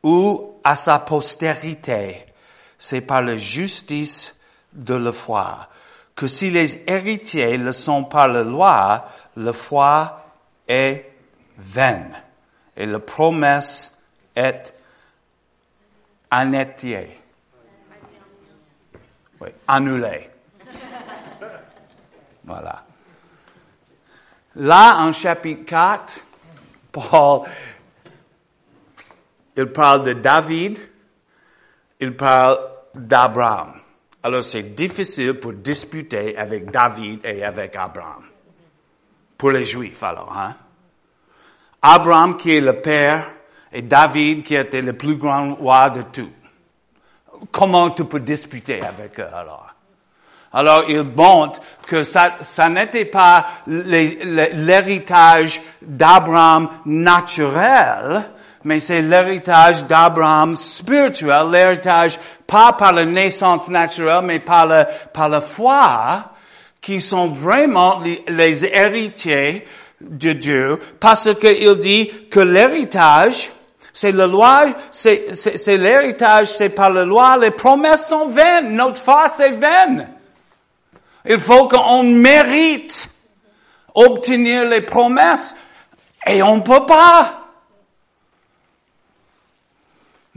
ou 0.02 0.60
à 0.62 0.76
sa 0.76 0.98
postérité. 0.98 2.26
C'est 2.76 3.00
par 3.00 3.22
la 3.22 3.38
justice 3.38 4.36
de 4.74 4.96
la 4.96 5.12
foi 5.12 5.70
que 6.18 6.26
si 6.26 6.50
les 6.50 6.82
héritiers 6.90 7.56
le 7.56 7.70
sont 7.70 8.02
par 8.02 8.26
la 8.26 8.42
loi, 8.42 9.04
la 9.36 9.52
foi 9.52 10.24
est 10.66 11.12
vaine 11.56 12.12
et 12.76 12.86
la 12.86 12.98
promesse 12.98 13.96
est 14.34 14.74
annulée. 16.28 17.14
Voilà. 22.42 22.84
Là, 24.56 24.96
en 24.98 25.12
chapitre 25.12 25.66
4, 25.66 26.20
Paul, 26.90 27.42
il 29.56 29.66
parle 29.66 30.02
de 30.02 30.14
David, 30.14 30.80
il 32.00 32.16
parle 32.16 32.58
d'Abraham. 32.92 33.77
Alors 34.28 34.44
c'est 34.44 34.74
difficile 34.74 35.40
pour 35.40 35.54
disputer 35.54 36.36
avec 36.36 36.70
David 36.70 37.20
et 37.24 37.42
avec 37.42 37.74
Abraham. 37.76 38.24
Pour 39.38 39.52
les 39.52 39.64
Juifs 39.64 40.02
alors, 40.02 40.36
hein? 40.36 40.54
Abraham 41.80 42.36
qui 42.36 42.54
est 42.54 42.60
le 42.60 42.78
père 42.78 43.24
et 43.72 43.80
David 43.80 44.42
qui 44.42 44.54
était 44.54 44.82
le 44.82 44.92
plus 44.92 45.16
grand 45.16 45.54
roi 45.54 45.88
de 45.88 46.02
tout. 46.02 46.28
Comment 47.50 47.88
tu 47.88 48.04
peux 48.04 48.20
disputer 48.20 48.82
avec 48.82 49.18
eux 49.18 49.34
alors? 49.34 49.74
Alors 50.52 50.84
il 50.90 51.04
montre 51.04 51.62
que 51.86 52.02
ça, 52.02 52.34
ça 52.42 52.68
n'était 52.68 53.06
pas 53.06 53.46
l'héritage 53.66 55.62
d'Abraham 55.80 56.68
naturel, 56.84 58.30
mais 58.64 58.80
c'est 58.80 59.02
l'héritage 59.02 59.84
d'Abraham 59.84 60.56
spirituel, 60.56 61.50
l'héritage 61.50 62.18
pas 62.46 62.72
par 62.72 62.92
la 62.92 63.04
naissance 63.04 63.68
naturelle, 63.68 64.24
mais 64.24 64.40
par 64.40 64.66
la, 64.66 65.40
foi, 65.40 66.32
qui 66.80 67.00
sont 67.00 67.28
vraiment 67.28 68.00
les, 68.26 68.64
héritiers 68.64 69.64
de 70.00 70.32
Dieu, 70.32 70.78
parce 70.98 71.34
qu'il 71.34 71.78
dit 71.78 72.10
que 72.30 72.40
l'héritage, 72.40 73.50
c'est 73.92 74.12
la 74.12 74.26
loi, 74.26 74.66
c'est, 74.90 75.76
l'héritage, 75.76 76.48
c'est 76.48 76.70
par 76.70 76.90
la 76.90 77.04
loi, 77.04 77.36
les 77.36 77.50
promesses 77.50 78.08
sont 78.08 78.28
vaines, 78.28 78.74
notre 78.74 78.96
foi 78.96 79.28
c'est 79.28 79.50
vaine. 79.50 80.08
Il 81.24 81.38
faut 81.38 81.68
qu'on 81.68 82.04
mérite 82.04 83.10
obtenir 83.94 84.64
les 84.64 84.82
promesses, 84.82 85.54
et 86.26 86.42
on 86.42 86.56
ne 86.56 86.62
peut 86.62 86.86
pas. 86.86 87.37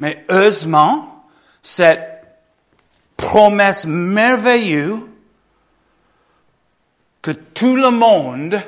Mais 0.01 0.25
heureusement, 0.29 1.25
cette 1.61 2.25
promesse 3.15 3.85
merveilleuse 3.85 4.99
que 7.21 7.29
tout 7.29 7.75
le 7.75 7.91
monde 7.91 8.59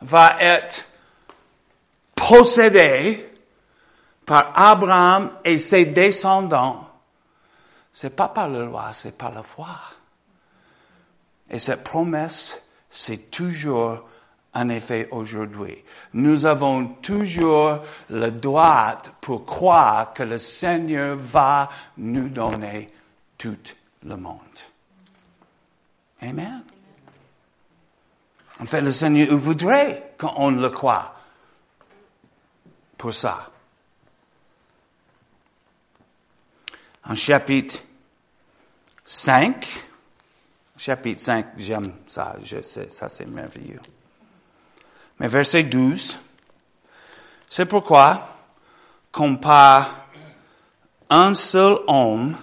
va 0.00 0.38
être 0.40 0.88
possédé 2.14 3.30
par 4.24 4.52
Abraham 4.54 5.36
et 5.44 5.58
ses 5.58 5.84
descendants, 5.84 6.88
c'est 7.92 8.16
pas 8.16 8.28
par 8.28 8.48
la 8.48 8.64
loi, 8.64 8.88
c'est 8.94 9.16
par 9.16 9.32
la 9.32 9.42
foi. 9.42 9.68
Et 11.50 11.58
cette 11.58 11.84
promesse, 11.84 12.62
c'est 12.88 13.30
toujours 13.30 14.08
un 14.54 14.68
effet 14.70 15.08
aujourd'hui. 15.10 15.84
Nous 16.14 16.46
avons 16.46 16.86
toujours 17.02 17.78
le 18.10 18.30
droit 18.30 18.98
pour 19.20 19.44
croire 19.44 20.12
que 20.12 20.22
le 20.22 20.38
Seigneur 20.38 21.16
va 21.16 21.68
nous 21.96 22.28
donner 22.28 22.88
tout 23.36 23.56
le 24.04 24.16
monde. 24.16 24.38
Amen. 26.22 26.62
En 28.60 28.64
fait, 28.64 28.80
le 28.80 28.90
Seigneur 28.90 29.36
voudrait 29.36 30.14
qu'on 30.18 30.50
le 30.50 30.68
croit 30.70 31.14
pour 32.96 33.14
ça. 33.14 33.50
En 37.04 37.14
chapitre 37.14 37.78
5, 39.04 39.66
chapitre 40.76 41.20
5, 41.20 41.46
j'aime 41.56 41.92
ça, 42.06 42.36
je 42.42 42.60
sais, 42.60 42.90
ça 42.90 43.08
c'est 43.08 43.26
merveilleux. 43.26 43.80
Mais 45.20 45.28
verset 45.28 45.64
12, 45.64 46.18
c'est 47.48 47.66
pourquoi, 47.66 48.28
comme 49.10 49.40
par 49.40 50.06
un 51.10 51.34
seul 51.34 51.78
homme, 51.86 52.36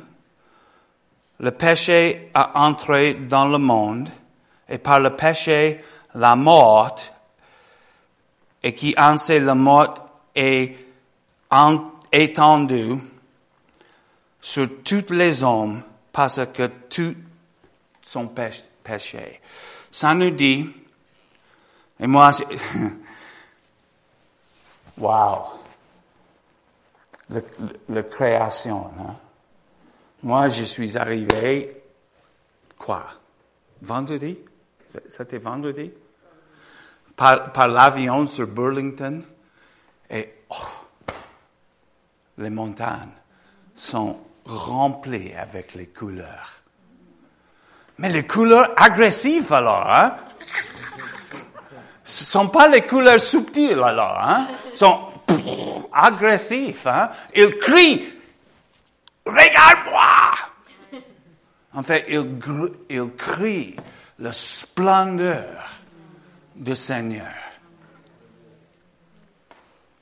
le 1.39 1.51
péché 1.51 2.31
a 2.33 2.65
entré 2.65 3.13
dans 3.13 3.45
le 3.45 3.57
monde, 3.57 4.09
et 4.67 4.77
par 4.77 4.99
le 4.99 5.15
péché, 5.15 5.83
la 6.15 6.35
mort, 6.35 6.95
et 8.63 8.73
qui 8.73 8.95
en 8.97 9.17
sait 9.17 9.39
la 9.39 9.53
mort 9.53 9.93
est 10.33 10.75
étendue 12.11 12.97
sur 14.41 14.67
tous 14.83 15.11
les 15.11 15.43
hommes 15.43 15.81
parce 16.11 16.41
que 16.53 16.67
tout 16.89 17.15
sont 18.01 18.27
péché. 18.27 19.41
Ça 19.91 20.13
nous 20.13 20.31
dit, 20.31 20.67
et 21.99 22.07
moi, 22.07 22.31
wow, 24.97 25.45
la 27.89 28.03
création. 28.03 28.91
Hein? 28.99 29.15
Moi, 30.23 30.47
je 30.49 30.63
suis 30.63 30.97
arrivé, 30.97 31.83
quoi, 32.77 33.05
vendredi? 33.81 34.37
C'était 35.07 35.37
vendredi? 35.37 35.91
Par, 37.15 37.53
par 37.53 37.67
l'avion 37.67 38.27
sur 38.27 38.47
Burlington. 38.47 39.23
Et, 40.09 40.33
oh, 40.49 41.11
les 42.37 42.49
montagnes 42.49 43.11
sont 43.75 44.19
remplies 44.45 45.33
avec 45.33 45.75
les 45.75 45.87
couleurs. 45.87 46.61
Mais 47.97 48.09
les 48.09 48.27
couleurs 48.27 48.73
agressives 48.75 49.53
alors, 49.53 49.89
hein? 49.89 50.17
Ce 52.05 52.23
sont 52.23 52.49
pas 52.49 52.67
les 52.67 52.85
couleurs 52.85 53.19
subtiles 53.19 53.81
alors, 53.83 54.19
hein? 54.21 54.47
sont 54.75 54.99
agressifs, 55.91 56.85
hein? 56.85 57.09
Ils 57.33 57.57
crient, 57.57 58.03
regarde-moi! 59.25 61.01
En 61.73 61.81
fait, 61.81 62.05
ils, 62.07 62.23
ils 62.91 63.09
crient 63.17 63.75
la 64.19 64.31
splendeur 64.31 65.67
du 66.55 66.75
Seigneur. 66.75 67.33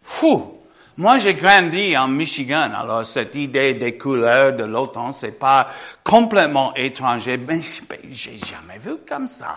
Fou! 0.02 0.60
Moi, 0.98 1.18
j'ai 1.20 1.34
grandi 1.34 1.98
en 1.98 2.10
Michigan, 2.10 2.70
alors 2.76 3.06
cette 3.06 3.34
idée 3.36 3.76
des 3.76 3.98
couleurs 3.98 4.54
de 4.54 4.66
l'automne, 4.66 5.14
c'est 5.14 5.32
pas 5.32 5.68
complètement 6.04 6.76
étranger, 6.76 7.38
mais 7.38 7.62
j'ai 8.10 8.38
jamais 8.38 8.78
vu 8.78 8.98
comme 9.08 9.30
ça. 9.30 9.56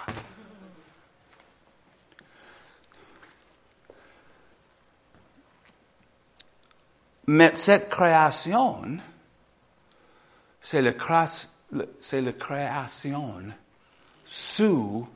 Mais 7.29 7.55
cette 7.55 7.89
création, 7.89 8.99
c'est 10.61 10.83
la 10.83 10.93
création 12.33 13.43
sous 14.25 15.09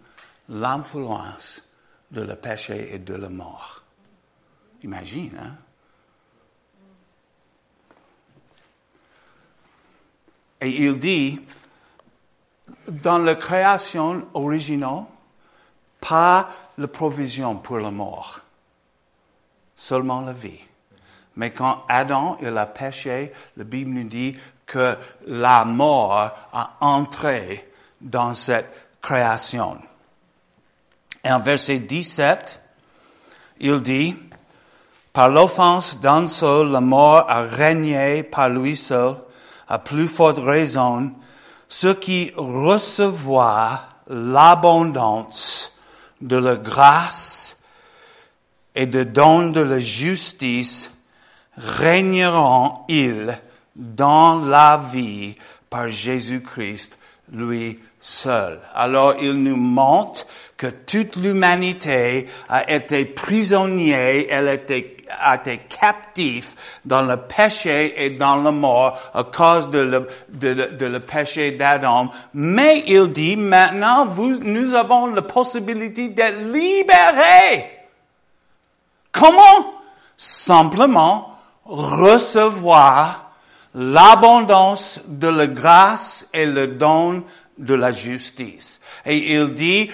l'influence 0.49 1.63
de 2.11 2.23
le 2.23 2.37
péché 2.37 2.95
et 2.95 2.99
de 2.99 3.15
la 3.15 3.29
mort. 3.29 3.83
Imagine, 4.83 5.39
hein? 5.39 5.57
Et 10.63 10.85
il 10.85 10.99
dit, 10.99 11.41
dans 12.89 13.19
la 13.19 13.35
création 13.35 14.29
originale, 14.35 15.05
pas 16.01 16.51
la 16.77 16.89
provision 16.89 17.57
pour 17.57 17.79
la 17.79 17.91
mort, 17.91 18.41
seulement 19.75 20.21
la 20.21 20.33
vie. 20.35 20.61
Mais 21.41 21.53
quand 21.53 21.85
Adam 21.89 22.37
il 22.43 22.59
a 22.59 22.67
péché, 22.67 23.33
la 23.57 23.65
Bible 23.65 23.93
nous 23.93 24.07
dit 24.07 24.37
que 24.67 24.95
la 25.27 25.65
mort 25.65 26.13
a 26.53 26.77
entré 26.83 27.67
dans 27.99 28.35
cette 28.35 28.71
création. 29.01 29.79
Et 31.25 31.33
en 31.33 31.39
verset 31.39 31.79
17, 31.79 32.61
il 33.61 33.81
dit, 33.81 34.15
par 35.15 35.31
l'offense 35.31 35.99
d'un 36.03 36.27
seul, 36.27 36.73
la 36.73 36.83
mort 36.83 37.25
a 37.27 37.41
régné 37.41 38.23
par 38.23 38.51
lui 38.51 38.77
seul, 38.77 39.15
à 39.67 39.79
plus 39.79 40.09
forte 40.09 40.41
raison, 40.41 41.11
ceux 41.69 41.95
qui 41.95 42.35
recevoir 42.37 43.89
l'abondance 44.09 45.73
de 46.21 46.37
la 46.37 46.57
grâce 46.57 47.57
et 48.75 48.85
de 48.85 49.05
don 49.05 49.49
de 49.49 49.63
la 49.63 49.81
justice 49.81 50.91
régneront-ils 51.61 53.39
dans 53.77 54.37
la 54.41 54.79
vie 54.79 55.37
par 55.69 55.89
Jésus-Christ, 55.89 56.99
lui 57.33 57.79
seul. 58.01 58.61
Alors 58.75 59.15
il 59.21 59.35
nous 59.35 59.57
montre 59.57 60.27
que 60.57 60.67
toute 60.67 61.17
l'humanité 61.17 62.27
a 62.49 62.71
été 62.71 63.05
prisonnière, 63.05 64.25
elle 64.29 64.49
a 64.49 64.55
été, 64.55 64.97
a 65.21 65.37
été 65.37 65.59
captive 65.59 66.55
dans 66.85 67.03
le 67.03 67.17
péché 67.17 68.05
et 68.05 68.11
dans 68.11 68.37
la 68.37 68.51
mort 68.51 68.99
à 69.15 69.25
cause 69.25 69.69
de 69.69 69.79
le, 69.79 70.09
de, 70.29 70.55
de 70.55 70.87
le 70.87 71.01
péché 71.01 71.53
d'Adam. 71.53 72.11
Mais 72.35 72.85
il 72.87 73.09
dit 73.11 73.37
maintenant, 73.37 74.07
vous, 74.07 74.39
nous 74.39 74.75
avons 74.75 75.07
la 75.07 75.23
possibilité 75.23 76.09
d'être 76.09 76.41
libérés. 76.41 77.71
Comment? 79.13 79.75
Simplement 80.17 81.30
recevoir 81.71 83.31
l'abondance 83.75 85.01
de 85.07 85.29
la 85.29 85.47
grâce 85.47 86.27
et 86.35 86.47
le 86.47 86.67
don 86.67 87.25
de 87.59 87.75
la 87.75 87.93
justice. 87.93 88.81
Et 89.07 89.35
il 89.35 89.55
dit, 89.55 89.91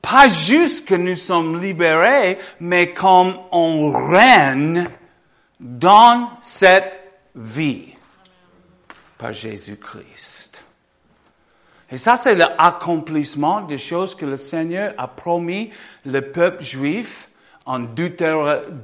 pas 0.00 0.28
juste 0.28 0.88
que 0.88 0.94
nous 0.94 1.16
sommes 1.16 1.60
libérés, 1.60 2.38
mais 2.60 2.94
comme 2.94 3.34
on 3.52 3.92
règne 3.92 4.88
dans 5.58 6.30
cette 6.40 6.98
vie 7.34 7.88
par 9.18 9.34
Jésus-Christ. 9.34 10.64
Et 11.92 11.98
ça, 11.98 12.16
c'est 12.16 12.36
l'accomplissement 12.36 13.60
des 13.60 13.76
choses 13.76 14.14
que 14.14 14.24
le 14.24 14.36
Seigneur 14.36 14.94
a 14.96 15.08
promis 15.08 15.70
le 16.06 16.20
peuple 16.22 16.62
juif 16.62 17.29
en 17.70 17.78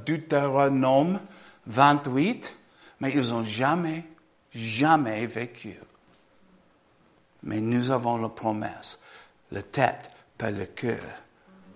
Deutéronome 0.05 1.19
28, 1.65 2.57
mais 3.01 3.11
ils 3.13 3.31
n'ont 3.31 3.43
jamais, 3.43 4.05
jamais 4.53 5.25
vécu. 5.25 5.75
Mais 7.43 7.59
nous 7.59 7.91
avons 7.91 8.15
la 8.15 8.29
promesse, 8.29 8.97
la 9.51 9.61
tête 9.61 10.09
par 10.37 10.51
le 10.51 10.67
cœur, 10.67 11.03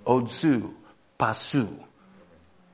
au-dessus, 0.05 0.63
pas 1.17 1.33
sous. 1.33 1.67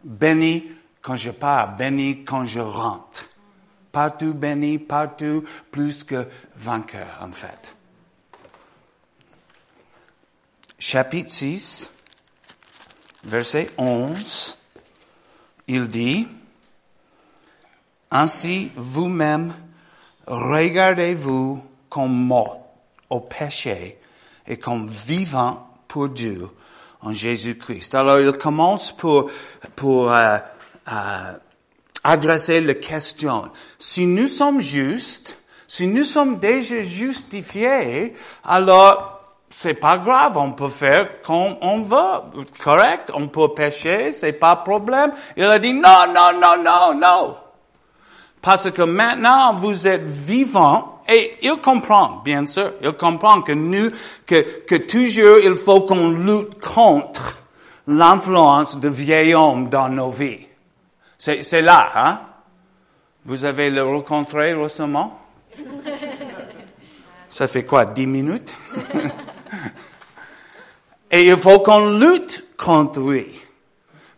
Béni 0.04 0.66
quand 1.02 1.16
je 1.16 1.32
pars, 1.32 1.76
béni 1.76 2.24
quand 2.24 2.46
je 2.46 2.60
rentre. 2.60 3.28
Partout 3.92 4.36
béni, 4.36 4.78
partout 4.78 5.44
plus 5.72 6.04
que 6.04 6.28
vainqueur 6.56 7.18
en 7.22 7.32
fait. 7.32 7.76
Chapitre 10.78 11.32
6, 11.32 11.90
verset 13.28 13.70
11, 13.78 14.58
il 15.68 15.88
dit, 15.88 16.28
Ainsi 18.10 18.72
vous-même 18.76 19.54
regardez-vous 20.26 21.62
comme 21.90 22.14
mort 22.14 22.66
au 23.10 23.20
péché 23.20 23.98
et 24.48 24.58
comme 24.58 24.88
vivant 24.88 25.68
pour 25.88 26.10
Dieu 26.10 26.48
en 27.02 27.12
Jésus-Christ. 27.12 27.96
Alors 27.96 28.20
il 28.20 28.32
commence 28.34 28.96
pour, 28.96 29.30
pour 29.76 30.12
euh, 30.12 30.38
euh, 30.92 31.34
adresser 32.04 32.62
la 32.62 32.76
question. 32.76 33.52
Si 33.78 34.06
nous 34.06 34.28
sommes 34.28 34.62
justes, 34.62 35.38
si 35.68 35.86
nous 35.86 36.06
sommes 36.06 36.40
déjà 36.40 36.82
justifiés, 36.84 38.14
alors 38.46 39.17
c'est 39.50 39.76
pas 39.76 39.98
grave, 39.98 40.38
on 40.38 40.52
peut 40.52 40.70
faire 40.70 41.22
comme 41.22 41.56
on 41.62 41.82
veut, 41.82 42.44
correct? 42.64 43.12
On 43.14 43.28
peut 43.28 43.54
pécher, 43.56 44.12
c'est 44.12 44.34
pas 44.34 44.58
problème. 44.58 45.12
Il 45.38 45.46
a 45.46 45.58
dit 45.60 45.74
non, 45.74 46.06
non, 46.14 46.40
non, 46.40 46.64
non, 46.64 47.00
non. 47.00 47.38
Parce 48.42 48.70
que 48.72 48.82
maintenant 48.82 49.54
vous 49.54 49.88
êtes 49.88 50.08
vivant 50.08 51.02
et 51.08 51.38
il 51.42 51.56
comprend, 51.58 52.22
bien 52.24 52.46
sûr, 52.46 52.74
il 52.82 52.92
comprend 52.94 53.42
que 53.42 53.54
nous, 53.54 53.90
que, 54.26 54.64
que 54.66 54.76
toujours 54.76 55.40
il 55.40 55.56
faut 55.56 55.82
qu'on 55.82 56.10
lutte 56.10 56.60
contre 56.60 57.38
l'influence 57.88 58.78
de 58.78 58.90
vieil 58.90 59.34
homme 59.34 59.70
dans 59.70 59.88
nos 59.88 60.10
vies. 60.10 60.46
C'est, 61.18 61.44
c'est 61.44 61.62
là, 61.62 61.90
hein? 61.96 62.20
Vous 63.26 63.46
avez 63.46 63.70
le 63.70 63.84
rencontré 63.84 64.54
récemment? 64.54 65.20
Ça 67.30 67.48
fait 67.48 67.66
quoi, 67.66 67.86
dix 67.86 68.08
minutes? 68.08 68.54
Et 71.10 71.26
il 71.26 71.38
faut 71.38 71.60
qu'on 71.60 71.98
lutte 72.00 72.46
contre 72.58 73.00
lui. 73.00 73.28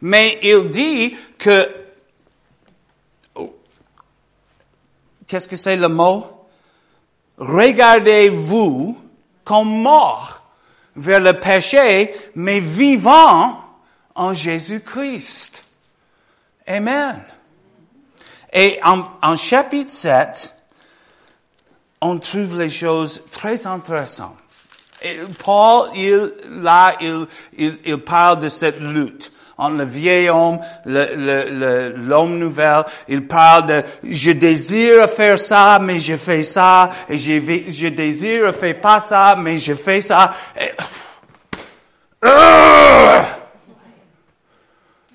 Mais 0.01 0.39
il 0.41 0.69
dit 0.69 1.15
que, 1.37 1.69
qu'est-ce 5.27 5.47
que 5.47 5.55
c'est 5.55 5.75
le 5.75 5.89
mot? 5.89 6.25
Regardez-vous 7.37 8.97
comme 9.43 9.81
mort 9.81 10.41
vers 10.95 11.19
le 11.19 11.39
péché, 11.39 12.13
mais 12.35 12.59
vivant 12.59 13.59
en 14.15 14.33
Jésus-Christ. 14.33 15.65
Amen. 16.67 17.23
Et 18.51 18.79
en, 18.83 19.05
en, 19.21 19.35
chapitre 19.35 19.91
7, 19.91 20.55
on 22.01 22.19
trouve 22.19 22.59
les 22.59 22.69
choses 22.69 23.23
très 23.31 23.65
intéressantes. 23.65 24.37
Paul, 25.43 25.89
il, 25.95 26.33
là, 26.61 26.95
il, 26.99 27.25
il, 27.57 27.77
il, 27.85 27.97
parle 27.97 28.39
de 28.39 28.49
cette 28.49 28.79
lutte 28.79 29.31
entre 29.57 29.77
le 29.77 29.83
vieil 29.85 30.29
homme, 30.29 30.59
le, 30.85 31.93
l'homme 31.95 32.37
nouvel. 32.37 32.83
Il 33.07 33.27
parle 33.27 33.65
de, 33.65 33.83
je 34.03 34.31
désire 34.31 35.09
faire 35.09 35.37
ça, 35.37 35.79
mais 35.79 35.99
je 35.99 36.15
fais 36.15 36.43
ça. 36.43 36.89
Et 37.09 37.17
je, 37.17 37.39
je 37.69 37.87
désire 37.87 38.55
faire 38.55 38.79
pas 38.79 38.99
ça, 38.99 39.35
mais 39.37 39.57
je 39.57 39.73
fais 39.73 40.01
ça. 40.01 40.33
Euh, 42.23 43.21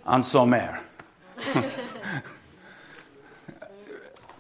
en 0.07 0.23
sommaire. 0.23 0.79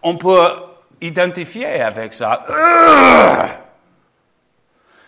On 0.03 0.17
peut 0.17 0.53
identifier 1.01 1.81
avec 1.81 2.13
ça. 2.13 2.45
Euh, 2.51 3.47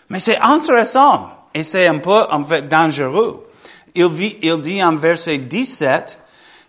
mais 0.09 0.19
c'est 0.19 0.39
intéressant 0.39 1.31
et 1.55 1.63
c'est 1.63 1.87
un 1.87 1.99
peu 1.99 2.27
en 2.31 2.45
fait 2.45 2.69
dangereux. 2.69 3.49
Il, 3.95 4.09
vit, 4.09 4.39
il 4.43 4.61
dit 4.61 4.83
en 4.83 4.95
verset 4.95 5.39
17, 5.39 6.21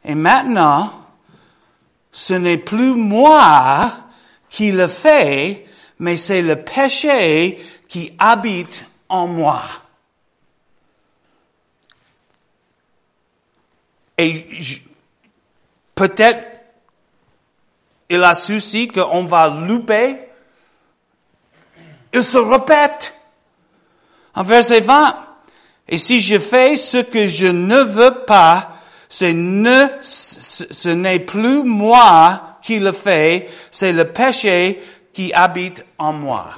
et 0.06 0.16
maintenant, 0.16 0.92
ce 2.12 2.34
n'est 2.34 2.58
plus 2.58 2.94
moi 2.94 3.92
qui 4.50 4.72
le 4.72 4.88
fais, 4.88 5.66
mais 6.00 6.16
c'est 6.16 6.42
le 6.42 6.64
péché 6.64 7.60
qui 7.88 8.14
habite 8.18 8.86
en 9.10 9.28
moi. 9.28 9.62
Et 14.18 14.48
peut-être 15.94 16.58
il 18.10 18.24
a 18.24 18.34
souci 18.34 18.88
qu'on 18.88 19.26
va 19.26 19.50
louper. 19.50 20.18
Il 22.14 22.24
se 22.24 22.38
répète. 22.38 23.17
En 24.38 24.44
verset 24.44 24.82
20, 24.82 25.18
et 25.88 25.98
si 25.98 26.20
je 26.20 26.38
fais 26.38 26.78
ce 26.78 27.00
que 27.00 27.28
je 27.28 27.48
ne 27.48 27.82
veux 27.82 28.24
pas, 28.26 28.70
ce 29.10 29.26
ne, 29.26 29.88
ce 30.00 30.90
n'est 30.90 31.22
plus 31.22 31.64
moi 31.64 32.60
qui 32.62 32.80
le 32.80 32.92
fais, 32.92 33.50
c'est 33.72 33.94
le 33.94 34.06
péché 34.06 34.80
qui 35.12 35.34
habite 35.34 35.84
en 35.98 36.14
moi. 36.14 36.56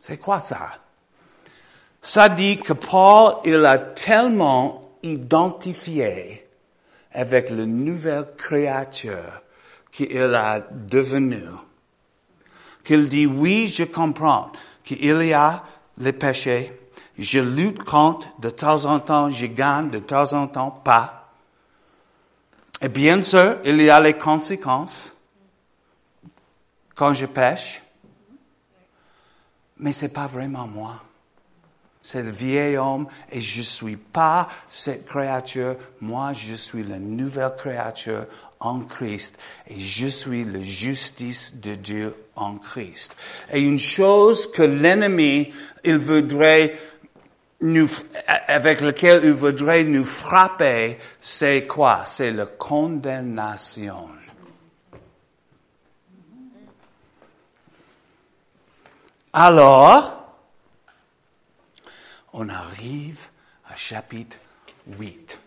C'est 0.00 0.16
quoi 0.16 0.40
ça? 0.40 0.72
Ça 2.02 2.28
dit 2.28 2.58
que 2.58 2.72
Paul, 2.72 3.36
il 3.44 3.64
a 3.64 3.78
tellement 3.78 4.90
identifié 5.04 6.48
avec 7.12 7.50
le 7.50 7.64
nouvel 7.64 8.26
créature 8.36 9.40
qu'il 9.92 10.34
a 10.34 10.66
devenu 10.72 11.44
qu'il 12.86 13.08
dit 13.08 13.26
oui, 13.26 13.66
je 13.66 13.84
comprends 13.84 14.52
qu'il 14.84 15.04
y 15.04 15.32
a 15.32 15.64
les 15.98 16.12
péchés, 16.12 16.72
je 17.18 17.40
lutte 17.40 17.82
contre, 17.82 18.28
de 18.38 18.48
temps 18.48 18.84
en 18.84 19.00
temps 19.00 19.28
je 19.30 19.46
gagne, 19.46 19.90
de 19.90 19.98
temps 19.98 20.32
en 20.32 20.46
temps 20.46 20.70
pas. 20.70 21.32
Et 22.80 22.88
bien 22.88 23.20
sûr, 23.22 23.58
il 23.64 23.80
y 23.82 23.90
a 23.90 23.98
les 24.00 24.14
conséquences 24.14 25.16
quand 26.94 27.12
je 27.12 27.26
pêche, 27.26 27.82
mais 29.78 29.92
c'est 29.92 30.12
pas 30.12 30.26
vraiment 30.26 30.66
moi. 30.66 31.02
C'est 32.02 32.22
le 32.22 32.30
vieil 32.30 32.76
homme 32.76 33.08
et 33.32 33.40
je 33.40 33.62
suis 33.62 33.96
pas 33.96 34.48
cette 34.68 35.06
créature. 35.06 35.74
Moi, 36.00 36.32
je 36.34 36.54
suis 36.54 36.84
la 36.84 37.00
nouvelle 37.00 37.52
créature 37.58 38.26
en 38.60 38.80
Christ 38.80 39.38
et 39.68 39.78
je 39.78 40.06
suis 40.06 40.44
la 40.44 40.62
justice 40.62 41.54
de 41.56 41.74
Dieu 41.74 42.14
en 42.34 42.56
Christ. 42.56 43.16
Et 43.52 43.60
une 43.60 43.78
chose 43.78 44.50
que 44.50 44.62
l'ennemi, 44.62 45.52
il 45.84 45.98
voudrait 45.98 46.76
avec 48.48 48.80
laquelle 48.82 49.24
il 49.24 49.32
voudrait 49.32 49.84
nous 49.84 50.04
frapper, 50.04 50.98
c'est 51.20 51.66
quoi? 51.66 52.04
C'est 52.06 52.32
la 52.32 52.46
condamnation. 52.46 54.10
Alors, 59.32 60.34
on 62.32 62.48
arrive 62.48 63.28
à 63.70 63.76
chapitre 63.76 64.38
8. 64.98 65.40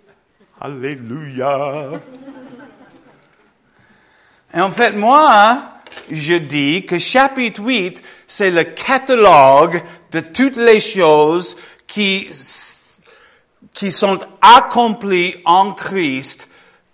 Alléluia. 0.61 1.91
Et 4.53 4.59
en 4.59 4.71
fait, 4.71 4.91
moi, 4.91 5.61
je 6.11 6.35
dis 6.35 6.85
que 6.85 6.97
chapitre 6.97 7.61
8, 7.61 8.03
c'est 8.27 8.51
le 8.51 8.63
catalogue 8.63 9.81
de 10.11 10.19
toutes 10.19 10.57
les 10.57 10.79
choses 10.79 11.55
qui, 11.87 12.29
qui 13.73 13.91
sont 13.91 14.19
accomplies 14.41 15.35
en 15.45 15.73
Christ 15.73 16.47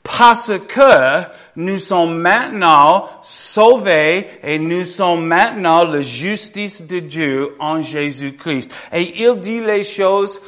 parce 0.04 0.52
que 0.68 1.24
nous 1.56 1.80
sommes 1.80 2.18
maintenant 2.18 3.10
sauvés 3.24 4.28
et 4.44 4.60
nous 4.60 4.86
sommes 4.86 5.26
maintenant 5.26 5.84
la 5.84 6.02
justice 6.02 6.84
de 6.84 7.00
Dieu 7.00 7.56
en 7.60 7.82
Jésus-Christ. 7.82 8.72
Et 8.94 9.24
il 9.24 9.40
dit 9.40 9.62
les 9.62 9.84
choses 9.84 10.40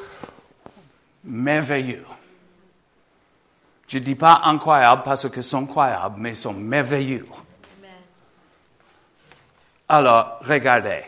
merveilleuses. 1.24 2.17
Je 3.88 4.00
dis 4.00 4.16
pas 4.16 4.42
incroyables 4.44 5.04
parce 5.04 5.30
que 5.30 5.42
sont 5.42 5.64
incroyables, 5.64 6.20
mais 6.20 6.34
sont 6.34 6.54
merveilleux. 6.54 7.26
Alors, 9.90 10.40
regardez, 10.42 11.04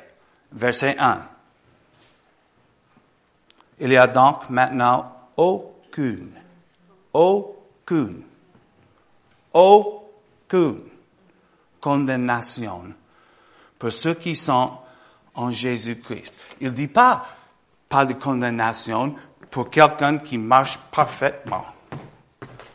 verset 0.52 0.96
1. 0.98 1.22
Il 3.82 3.92
y 3.92 3.98
a 3.98 4.08
donc 4.08 4.50
maintenant 4.50 5.28
aucune, 5.36 6.32
aucune, 7.14 8.24
aucune 9.54 10.82
condamnation 11.82 12.94
pour 13.78 13.92
ceux 13.92 14.14
qui 14.14 14.36
sont 14.36 14.78
en 15.36 15.52
Jésus-Christ. 15.52 16.34
Il 16.62 16.68
ne 16.68 16.74
dit 16.74 16.88
pas 16.88 17.26
pas 17.90 18.06
de 18.06 18.14
condamnation 18.14 19.16
pour 19.50 19.70
quelqu'un 19.70 20.20
qui 20.20 20.38
marche 20.38 20.78
parfaitement. 20.92 21.66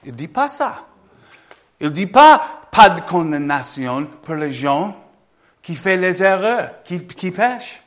Il 0.05 0.12
ne 0.12 0.17
dit 0.17 0.29
pas 0.29 0.49
ça. 0.49 0.87
Il 1.81 1.88
ne 1.88 1.93
dit 1.93 2.07
pas 2.07 2.62
pas 2.71 2.90
de 2.90 3.01
condamnation 3.03 4.07
pour 4.23 4.35
les 4.35 4.53
gens 4.53 4.97
qui 5.62 5.75
fait 5.75 5.97
les 5.97 6.23
erreurs, 6.23 6.83
qui, 6.85 7.07
qui 7.07 7.31
pêche. 7.31 7.83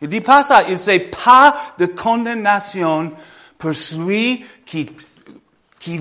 Il 0.00 0.08
dit 0.08 0.20
pas 0.20 0.42
ça. 0.42 0.62
Il 0.68 0.78
sait 0.78 1.00
pas 1.00 1.56
de 1.78 1.86
condamnation 1.86 3.12
pour 3.58 3.74
celui 3.74 4.44
qui, 4.64 4.90
qui 5.78 6.00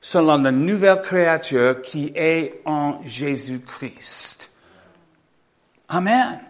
selon 0.00 0.38
la 0.38 0.50
nouvelle 0.50 1.02
créature 1.02 1.82
qui 1.82 2.12
est 2.14 2.62
en 2.64 3.00
Jésus-Christ. 3.04 4.50
Amen. 5.88 6.40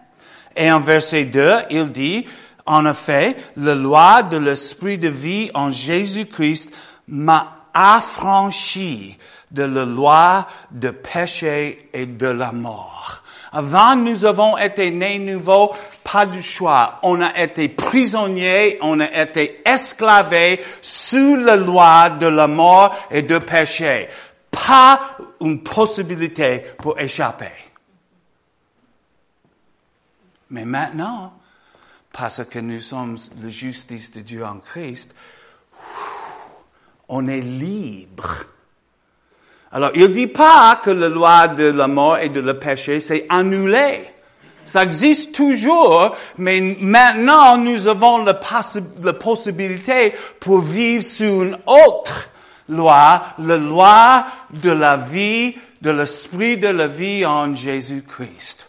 Et 0.55 0.71
en 0.71 0.79
verset 0.79 1.25
2, 1.25 1.55
il 1.69 1.91
dit, 1.91 2.25
En 2.69 2.85
effet, 2.85 3.35
la 3.57 3.73
loi 3.73 4.21
de 4.21 4.37
l'esprit 4.37 4.99
de 4.99 5.07
vie 5.07 5.49
en 5.55 5.71
Jésus-Christ 5.71 6.71
m'a 7.07 7.65
affranchi 7.73 9.17
de 9.49 9.63
la 9.63 9.85
loi 9.85 10.45
de 10.69 10.91
péché 10.91 11.89
et 11.91 12.05
de 12.05 12.27
la 12.27 12.51
mort. 12.51 13.23
Avant, 13.51 13.95
nous 13.95 14.23
avons 14.23 14.55
été 14.55 14.91
nés 14.91 15.17
nouveaux, 15.17 15.73
pas 16.03 16.27
de 16.27 16.41
choix. 16.41 16.99
On 17.01 17.19
a 17.21 17.35
été 17.39 17.69
prisonniers, 17.69 18.77
on 18.83 18.99
a 18.99 19.19
été 19.19 19.67
esclavés 19.67 20.61
sous 20.83 21.37
la 21.37 21.55
loi 21.55 22.11
de 22.11 22.27
la 22.27 22.45
mort 22.45 22.95
et 23.09 23.23
de 23.23 23.39
péché. 23.39 24.09
Pas 24.51 25.17
une 25.41 25.63
possibilité 25.63 26.59
pour 26.77 26.99
échapper. 26.99 27.51
Mais 30.51 30.65
maintenant, 30.65 31.33
parce 32.11 32.43
que 32.45 32.59
nous 32.59 32.79
sommes 32.79 33.17
la 33.41 33.49
justice 33.49 34.11
de 34.11 34.21
Dieu 34.21 34.45
en 34.45 34.59
Christ, 34.59 35.15
on 37.07 37.27
est 37.27 37.41
libre 37.41 38.45
alors, 39.71 39.91
il 39.93 40.11
dit 40.11 40.27
pas 40.27 40.79
que 40.83 40.89
la 40.89 41.09
loi 41.09 41.47
de 41.47 41.65
la 41.65 41.87
mort 41.87 42.17
et 42.17 42.29
de 42.29 42.39
le 42.39 42.57
péché, 42.57 42.99
c'est 42.99 43.25
annulé. 43.29 44.05
Ça 44.65 44.83
existe 44.83 45.33
toujours, 45.35 46.15
mais 46.37 46.77
maintenant 46.79 47.57
nous 47.57 47.87
avons 47.87 48.23
la, 48.23 48.39
la, 49.03 49.13
possibilité 49.13 50.13
pour 50.39 50.59
vivre 50.59 51.03
sous 51.03 51.43
une 51.43 51.57
autre 51.65 52.29
loi, 52.67 53.21
la 53.39 53.57
loi 53.57 54.25
de 54.51 54.69
la 54.69 54.95
vie, 54.95 55.55
de 55.81 55.89
l'esprit 55.89 56.57
de 56.57 56.67
la 56.67 56.85
vie 56.85 57.25
en 57.25 57.53
Jésus-Christ. 57.53 58.68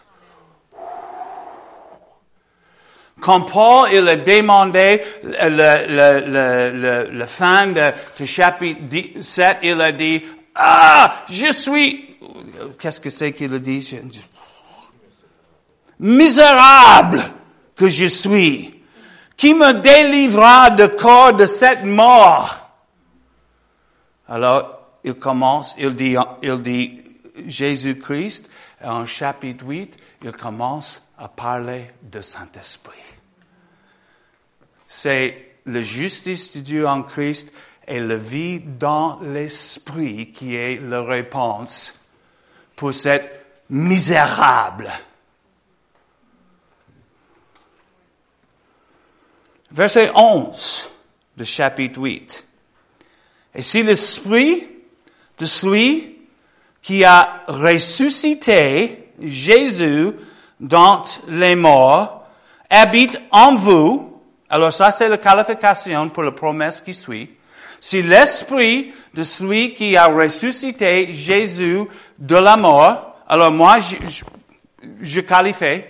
Quand 3.19 3.41
Paul 3.41 3.89
il 3.91 4.07
a 4.07 4.15
demandé 4.15 5.01
le, 5.23 5.49
le, 5.49 6.71
le, 6.71 7.09
le, 7.11 7.25
fin 7.25 7.67
de, 7.67 7.91
de 8.17 8.25
chapitre 8.25 9.21
7, 9.21 9.57
il 9.63 9.79
a 9.81 9.91
dit, 9.91 10.23
ah, 10.55 11.23
je 11.29 11.51
suis, 11.51 12.17
qu'est-ce 12.79 12.99
que 12.99 13.09
c'est 13.09 13.31
qu'il 13.31 13.59
dit? 13.59 13.99
Misérable 15.99 17.21
que 17.75 17.87
je 17.87 18.05
suis. 18.05 18.73
Qui 19.37 19.53
me 19.53 19.73
délivrera 19.73 20.69
de 20.69 20.85
corps 20.85 21.33
de 21.33 21.45
cette 21.45 21.83
mort? 21.83 22.69
Alors, 24.27 24.79
il 25.03 25.15
commence, 25.15 25.75
il 25.79 25.95
dit, 25.95 26.15
il 26.43 26.61
dit 26.61 27.01
Jésus-Christ, 27.47 28.49
en 28.83 29.05
chapitre 29.05 29.65
8, 29.65 29.97
il 30.23 30.31
commence 30.31 31.01
à 31.21 31.27
parler 31.27 31.91
de 32.01 32.19
Saint-Esprit. 32.19 32.97
C'est 34.87 35.59
la 35.67 35.81
justice 35.81 36.51
de 36.53 36.61
Dieu 36.61 36.87
en 36.87 37.03
Christ 37.03 37.53
et 37.87 37.99
la 37.99 38.15
vie 38.15 38.59
dans 38.59 39.19
l'esprit 39.21 40.31
qui 40.31 40.55
est 40.55 40.81
la 40.81 41.03
réponse 41.03 41.93
pour 42.75 42.91
cette 42.91 43.45
misérable. 43.69 44.91
Verset 49.69 50.11
11 50.15 50.91
du 51.37 51.45
chapitre 51.45 51.99
8. 52.01 52.47
Et 53.53 53.61
si 53.61 53.83
l'esprit 53.83 54.67
de 55.37 55.45
celui 55.45 56.17
qui 56.81 57.03
a 57.03 57.43
ressuscité 57.47 59.11
Jésus 59.19 60.13
dans 60.61 61.01
les 61.27 61.55
morts 61.55 62.23
habite 62.69 63.19
en 63.31 63.55
vous, 63.55 64.21
alors 64.49 64.71
ça 64.71 64.91
c'est 64.91 65.09
la 65.09 65.17
qualification 65.17 66.07
pour 66.09 66.23
la 66.23 66.31
promesse 66.31 66.79
qui 66.79 66.93
suit, 66.93 67.29
si 67.81 68.03
l'esprit 68.03 68.93
de 69.13 69.23
celui 69.23 69.73
qui 69.73 69.97
a 69.97 70.05
ressuscité 70.05 71.11
Jésus 71.11 71.87
de 72.19 72.35
la 72.35 72.55
mort, 72.55 73.15
alors 73.27 73.51
moi, 73.51 73.79
je, 73.79 74.23
je, 75.01 75.21
qualifie. 75.21 75.83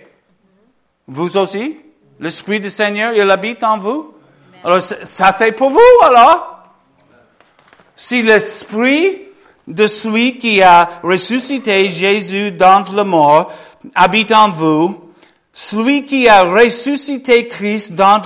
Vous 1.06 1.36
aussi? 1.36 1.78
L'esprit 2.18 2.60
du 2.60 2.70
Seigneur, 2.70 3.12
il 3.14 3.30
habite 3.30 3.62
en 3.62 3.76
vous? 3.76 4.14
Alors, 4.64 4.80
ça 4.80 5.32
c'est 5.36 5.52
pour 5.52 5.70
vous, 5.70 6.02
alors? 6.02 6.62
Si 7.94 8.22
l'esprit 8.22 9.22
de 9.68 9.86
celui 9.86 10.38
qui 10.38 10.62
a 10.62 10.88
ressuscité 11.02 11.88
Jésus 11.88 12.52
dans 12.52 12.84
la 12.94 13.04
mort 13.04 13.52
habite 13.94 14.32
en 14.32 14.50
vous, 14.50 15.12
celui 15.52 16.04
qui 16.04 16.28
a 16.28 16.44
ressuscité 16.44 17.46
Christ 17.46 17.94
dans 17.94 18.22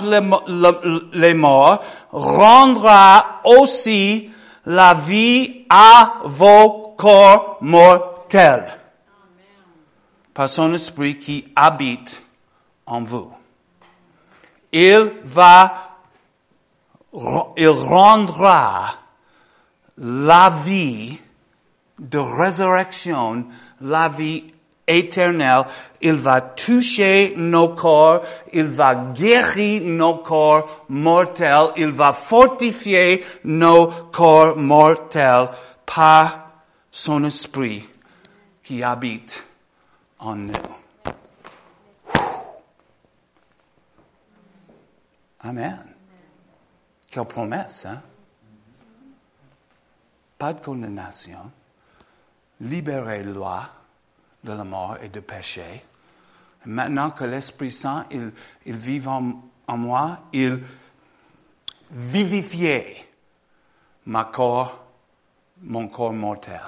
les 1.13 1.33
morts 1.33 1.83
rendra 2.11 3.41
aussi 3.43 4.29
la 4.65 4.93
vie 4.93 5.65
à 5.69 6.19
vos 6.23 6.95
corps 6.97 7.57
mortels 7.61 8.73
par 10.33 10.47
son 10.47 10.73
esprit 10.73 11.17
qui 11.17 11.51
habite 11.55 12.21
en 12.85 13.01
vous. 13.01 13.31
Il 14.71 15.13
va, 15.23 15.97
il 17.57 17.69
rendra 17.69 18.93
la 19.97 20.49
vie 20.49 21.19
de 21.97 22.19
résurrection, 22.19 23.47
la 23.81 24.07
vie 24.07 24.43
éternel, 24.87 25.65
il 26.01 26.13
va 26.13 26.41
toucher 26.41 27.33
nos 27.35 27.69
corps, 27.69 28.21
il 28.53 28.65
va 28.65 28.95
guérir 28.95 29.83
nos 29.83 30.17
corps 30.17 30.85
mortels, 30.89 31.71
il 31.75 31.89
va 31.89 32.13
fortifier 32.13 33.23
nos 33.43 33.87
corps 34.11 34.55
mortels 34.57 35.49
par 35.85 36.49
son 36.91 37.23
esprit 37.25 37.87
qui 38.63 38.83
habite 38.83 39.43
en 40.19 40.35
nous. 40.35 40.53
Amen. 45.41 45.93
Quelle 47.09 47.25
promesse, 47.25 47.85
hein? 47.85 48.01
Pas 50.37 50.53
de 50.53 50.59
condamnation. 50.59 51.51
Libérez 52.59 53.23
loi 53.23 53.76
de 54.43 54.51
la 54.51 54.63
mort 54.63 54.97
et 55.01 55.09
du 55.09 55.21
péché. 55.21 55.83
Maintenant 56.65 57.11
que 57.11 57.23
l'Esprit 57.23 57.71
Saint, 57.71 58.05
il, 58.11 58.31
il 58.65 58.75
vit 58.75 59.01
en, 59.07 59.41
moi, 59.77 60.19
il 60.33 60.61
vivifie 61.91 63.05
ma 64.05 64.25
corps, 64.25 64.85
mon 65.61 65.87
corps 65.87 66.13
mortel. 66.13 66.61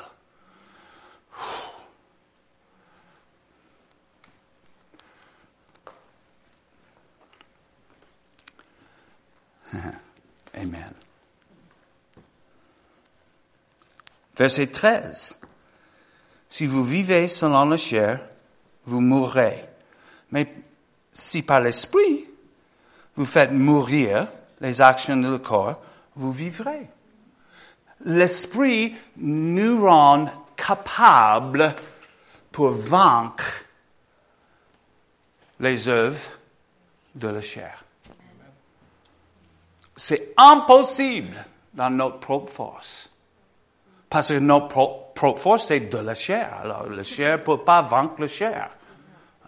Amen. 10.54 10.94
Verset 14.36 14.68
13. 14.68 15.40
Si 16.50 16.66
vous 16.66 16.84
vivez 16.84 17.28
selon 17.28 17.66
la 17.66 17.78
chair, 17.78 18.20
vous 18.86 19.00
mourrez. 19.00 19.64
Mais 20.32 20.52
si 21.12 21.44
par 21.44 21.62
l'esprit, 21.62 22.26
vous 23.16 23.26
faites 23.26 23.52
mourir 23.52 24.28
les 24.60 24.82
actions 24.82 25.16
du 25.16 25.40
corps, 25.40 25.80
vous 26.16 26.32
vivrez. 26.32 26.90
L'esprit 28.06 28.96
nous 29.18 29.86
rend 29.86 30.26
capables 30.56 31.76
pour 32.52 32.72
vaincre 32.72 33.64
les 35.60 35.88
œuvres 35.88 36.30
de 37.16 37.28
la 37.28 37.42
chair. 37.42 37.84
C'est 39.96 40.34
impossible 40.38 41.46
dans 41.74 41.90
notre 41.90 42.20
propre 42.20 42.50
force. 42.50 43.09
Parce 44.10 44.30
que 44.30 44.40
notre 44.40 44.68
propre 45.14 45.40
force, 45.40 45.68
c'est 45.68 45.82
de 45.82 45.98
la 45.98 46.16
chair. 46.16 46.60
Alors, 46.64 46.90
la 46.90 47.04
chair 47.04 47.38
ne 47.38 47.44
peut 47.44 47.60
pas 47.64 47.82
vaincre 47.82 48.16
la 48.20 48.28
chair. 48.28 48.70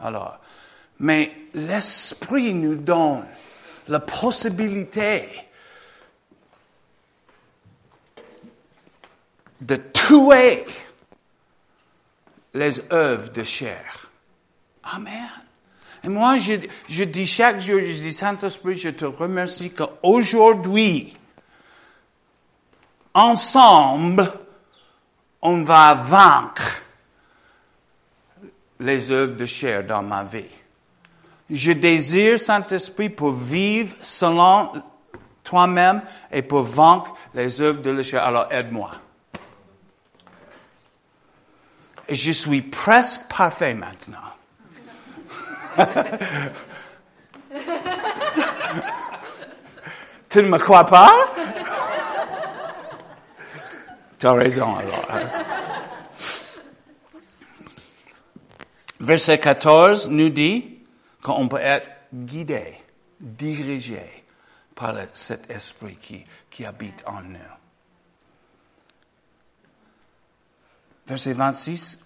Alors, 0.04 0.38
mais 1.00 1.32
l'esprit 1.54 2.54
nous 2.54 2.76
donne 2.76 3.26
la 3.88 4.00
possibilité 4.00 5.28
de 9.60 9.76
tuer 9.76 10.66
les 12.54 12.92
œuvres 12.92 13.32
de 13.32 13.44
chair. 13.44 14.10
Amen. 14.84 15.30
Et 16.04 16.10
moi, 16.10 16.38
je, 16.38 16.54
je 16.90 17.04
dis 17.04 17.28
chaque 17.28 17.62
jour, 17.62 17.80
je 17.80 18.02
dis, 18.02 18.12
Saint-Esprit, 18.12 18.76
je 18.76 18.90
te 18.90 19.06
remercie 19.06 19.72
qu'aujourd'hui, 19.72 21.16
ensemble, 23.14 24.32
on 25.42 25.64
va 25.64 25.94
vaincre 25.96 26.84
les 28.80 29.12
œuvres 29.12 29.36
de 29.36 29.46
chair 29.46 29.84
dans 29.86 30.02
ma 30.02 30.24
vie. 30.24 30.46
Je 31.50 31.72
désire, 31.74 32.40
Saint-Esprit, 32.40 33.10
pour 33.10 33.32
vivre 33.32 33.96
selon 34.02 34.72
toi-même 35.44 36.02
et 36.32 36.42
pour 36.42 36.64
vaincre 36.64 37.14
les 37.34 37.62
œuvres 37.62 37.82
de 37.82 38.02
chair. 38.04 38.24
Alors 38.24 38.52
aide-moi. 38.52 38.92
Et 42.08 42.16
je 42.16 42.32
suis 42.32 42.62
presque 42.62 43.24
parfait 43.30 43.74
maintenant. 43.74 44.18
tu 50.30 50.38
ne 50.40 50.48
me 50.48 50.58
crois 50.58 50.86
pas? 50.86 51.12
Tu 54.22 54.28
as 54.28 54.34
raison 54.34 54.76
alors. 54.76 55.08
Hein. 55.10 55.30
Verset 59.00 59.40
14 59.40 60.12
nous 60.12 60.30
dit 60.30 60.78
qu'on 61.24 61.48
peut 61.48 61.58
être 61.60 61.90
guidé, 62.14 62.78
dirigé 63.20 64.24
par 64.76 64.96
cet 65.14 65.50
esprit 65.50 65.96
qui, 65.96 66.24
qui 66.52 66.66
habite 66.66 67.02
en 67.08 67.24
nous. 67.24 67.40
Verset 71.08 71.34
26 71.34 72.02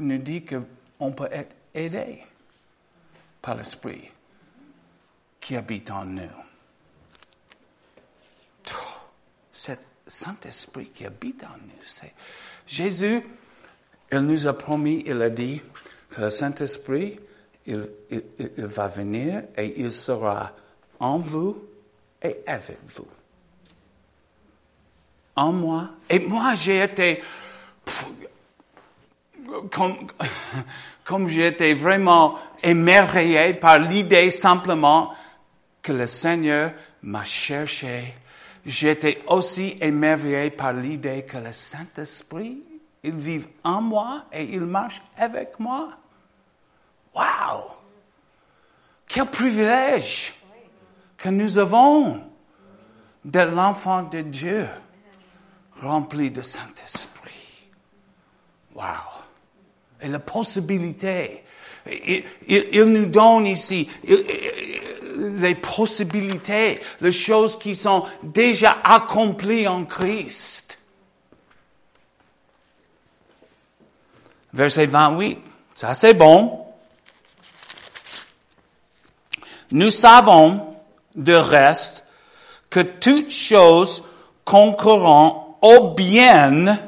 nous 0.00 0.18
dit 0.18 0.44
qu'on 0.44 1.12
peut 1.12 1.30
être 1.32 1.56
aidé 1.72 2.24
par 3.40 3.54
l'esprit 3.54 4.10
qui 5.40 5.56
habite 5.56 5.90
en 5.90 6.04
nous. 6.04 6.28
Cet 9.50 9.93
Saint-Esprit 10.06 10.86
qui 10.86 11.06
habite 11.06 11.44
en 11.44 11.56
nous, 11.56 12.08
Jésus, 12.66 13.22
il 14.12 14.18
nous 14.20 14.46
a 14.46 14.52
promis, 14.56 15.02
il 15.06 15.20
a 15.22 15.30
dit 15.30 15.60
que 16.10 16.20
le 16.20 16.30
Saint-Esprit, 16.30 17.18
il, 17.66 17.88
il, 18.10 18.66
va 18.66 18.88
venir 18.88 19.42
et 19.56 19.80
il 19.80 19.90
sera 19.90 20.52
en 21.00 21.18
vous 21.18 21.62
et 22.22 22.36
avec 22.46 22.78
vous. 22.88 23.06
En 25.36 25.52
moi. 25.52 25.90
Et 26.08 26.20
moi, 26.20 26.54
j'ai 26.54 26.82
été, 26.82 27.22
comme, 29.70 30.06
comme 31.04 31.28
j'ai 31.28 31.48
été 31.48 31.74
vraiment 31.74 32.38
émerveillé 32.62 33.54
par 33.54 33.78
l'idée 33.78 34.30
simplement 34.30 35.12
que 35.82 35.92
le 35.92 36.06
Seigneur 36.06 36.72
m'a 37.02 37.24
cherché. 37.24 38.14
J'étais 38.66 39.22
aussi 39.26 39.76
émerveillé 39.80 40.50
par 40.50 40.72
l'idée 40.72 41.24
que 41.24 41.36
le 41.36 41.52
Saint-Esprit, 41.52 42.62
il 43.02 43.16
vit 43.16 43.46
en 43.62 43.82
moi 43.82 44.24
et 44.32 44.44
il 44.44 44.62
marche 44.62 45.02
avec 45.16 45.58
moi. 45.58 45.90
Wow! 47.14 47.64
Quel 49.06 49.26
privilège 49.26 50.34
que 51.16 51.28
nous 51.28 51.58
avons 51.58 52.22
d'être 53.24 53.52
l'enfant 53.52 54.02
de 54.02 54.20
Dieu 54.20 54.66
rempli 55.76 56.30
de 56.30 56.42
Saint-Esprit. 56.42 57.68
Wow! 58.74 58.84
Et 60.00 60.08
la 60.08 60.18
possibilité, 60.18 61.44
il, 61.86 62.84
nous 62.84 63.06
donne 63.06 63.46
ici 63.46 63.88
les 65.16 65.54
possibilités, 65.54 66.80
les 67.00 67.12
choses 67.12 67.58
qui 67.58 67.74
sont 67.74 68.04
déjà 68.22 68.78
accomplies 68.82 69.68
en 69.68 69.84
Christ. 69.84 70.78
Verset 74.52 74.86
28, 74.86 75.38
ça 75.74 75.94
c'est 75.94 76.14
bon. 76.14 76.60
Nous 79.72 79.90
savons 79.90 80.76
de 81.16 81.32
reste 81.32 82.04
que 82.70 82.80
toutes 82.80 83.32
choses 83.32 84.04
concourant 84.44 85.58
au 85.60 85.94
bien 85.94 86.78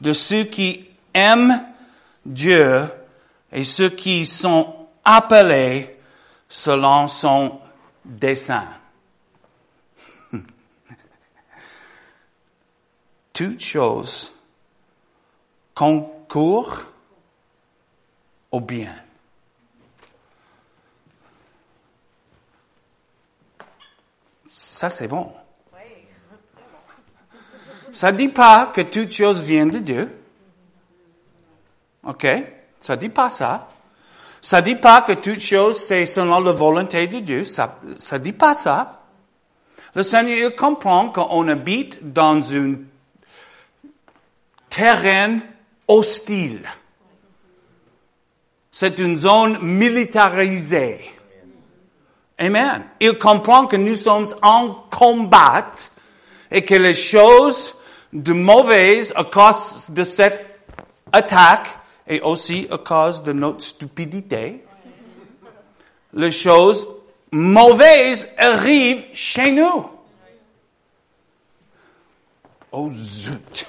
de 0.00 0.12
ceux 0.12 0.44
qui 0.44 0.86
aiment 1.14 1.64
Dieu 2.26 2.86
et 3.52 3.64
ceux 3.64 3.90
qui 3.90 4.26
sont 4.26 4.88
appelés 5.04 5.98
selon 6.48 7.08
son 7.08 7.60
dessein. 8.04 8.68
Toutes 13.32 13.60
choses 13.60 14.32
concourent 15.74 16.84
au 18.50 18.60
bien. 18.60 18.94
Ça, 24.46 24.90
c'est 24.90 25.08
bon. 25.08 25.32
Ça 27.92 28.12
ne 28.12 28.16
dit 28.16 28.28
pas 28.28 28.66
que 28.66 28.80
toutes 28.80 29.10
choses 29.10 29.40
viennent 29.40 29.70
de 29.70 29.78
Dieu. 29.78 30.22
OK? 32.04 32.26
Ça 32.80 32.96
dit 32.96 33.10
pas 33.10 33.28
ça. 33.28 33.68
Ça 34.42 34.62
dit 34.62 34.76
pas 34.76 35.02
que 35.02 35.12
toutes 35.12 35.40
choses, 35.40 35.78
c'est 35.78 36.06
selon 36.06 36.40
la 36.40 36.52
volonté 36.52 37.06
de 37.06 37.20
Dieu. 37.20 37.44
Ça 37.44 37.78
ne 37.84 38.18
dit 38.18 38.32
pas 38.32 38.54
ça. 38.54 39.02
Le 39.94 40.02
Seigneur 40.02 40.54
comprend 40.56 41.10
qu'on 41.10 41.46
habite 41.48 42.12
dans 42.12 42.56
un 42.56 42.76
terrain 44.70 45.38
hostile. 45.86 46.62
C'est 48.70 48.98
une 48.98 49.16
zone 49.16 49.58
militarisée. 49.60 51.00
Amen. 52.38 52.84
Il 53.00 53.18
comprend 53.18 53.66
que 53.66 53.76
nous 53.76 53.96
sommes 53.96 54.28
en 54.40 54.70
combat 54.90 55.66
et 56.50 56.64
que 56.64 56.76
les 56.76 56.94
choses 56.94 57.74
de 58.12 58.32
mauvaises 58.32 59.12
à 59.16 59.24
cause 59.24 59.90
de 59.90 60.04
cette 60.04 60.46
attaque 61.12 61.68
et 62.10 62.20
aussi 62.20 62.66
à 62.70 62.78
cause 62.78 63.22
de 63.22 63.32
notre 63.32 63.62
stupidité, 63.62 64.64
les 66.12 66.30
choses 66.32 66.88
mauvaises 67.30 68.28
arrivent 68.36 69.04
chez 69.14 69.52
nous. 69.52 69.88
Oh 72.72 72.90
zut! 72.90 73.66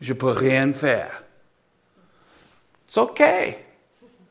Je 0.00 0.12
peux 0.12 0.30
rien 0.30 0.72
faire. 0.72 1.22
C'est 2.86 3.00
OK 3.00 3.22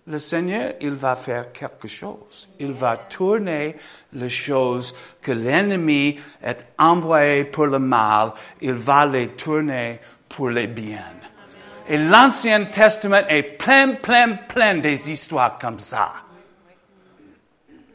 le 0.08 0.20
Seigneur, 0.20 0.74
il 0.82 0.92
va 0.92 1.16
faire 1.16 1.52
quelque 1.54 1.88
chose. 1.88 2.50
Il 2.60 2.74
va 2.74 2.98
tourner 2.98 3.76
les 4.12 4.30
choses 4.30 4.94
que 5.22 5.32
l'ennemi 5.32 6.20
est 6.42 6.66
envoyé 6.78 7.46
pour 7.46 7.68
le 7.68 7.80
mal, 7.80 8.34
il 8.60 8.74
va 8.74 9.06
les 9.06 9.30
tourner 9.30 10.00
pour 10.28 10.50
les 10.50 10.68
biens. 10.68 11.23
Et 11.88 11.98
l'Ancien 11.98 12.66
Testament 12.66 13.28
est 13.28 13.44
plein, 13.44 13.94
plein, 13.94 14.36
plein 14.48 14.76
des 14.76 15.12
histoires 15.12 15.58
comme 15.58 15.80
ça. 15.80 16.14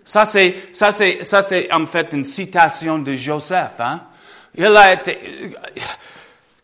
Ça 0.04 0.24
c'est, 0.24 0.54
ça 0.72 0.92
c'est, 0.92 1.22
ça 1.22 1.42
c'est 1.42 1.72
en 1.72 1.84
fait 1.86 2.12
une 2.12 2.24
citation 2.24 2.98
de 2.98 3.14
Joseph, 3.14 3.80
hein. 3.80 4.02
Il 4.54 4.76
a 4.76 4.94
été, 4.94 5.52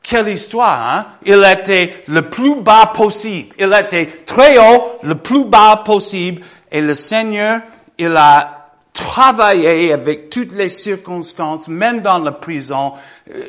quelle 0.03 0.29
histoire, 0.29 0.81
hein? 0.81 1.07
Il 1.25 1.45
était 1.45 2.05
le 2.09 2.29
plus 2.29 2.57
bas 2.57 2.87
possible. 2.87 3.55
Il 3.59 3.72
était 3.72 4.07
très 4.25 4.59
haut, 4.59 4.99
le 5.03 5.14
plus 5.14 5.45
bas 5.45 5.83
possible. 5.85 6.43
Et 6.70 6.81
le 6.81 6.95
Seigneur, 6.95 7.61
il 7.99 8.16
a 8.16 8.70
travaillé 8.93 9.93
avec 9.93 10.31
toutes 10.31 10.53
les 10.53 10.70
circonstances, 10.70 11.68
même 11.68 12.01
dans 12.01 12.18
la 12.18 12.33
prison. 12.33 12.95
Euh, 13.33 13.49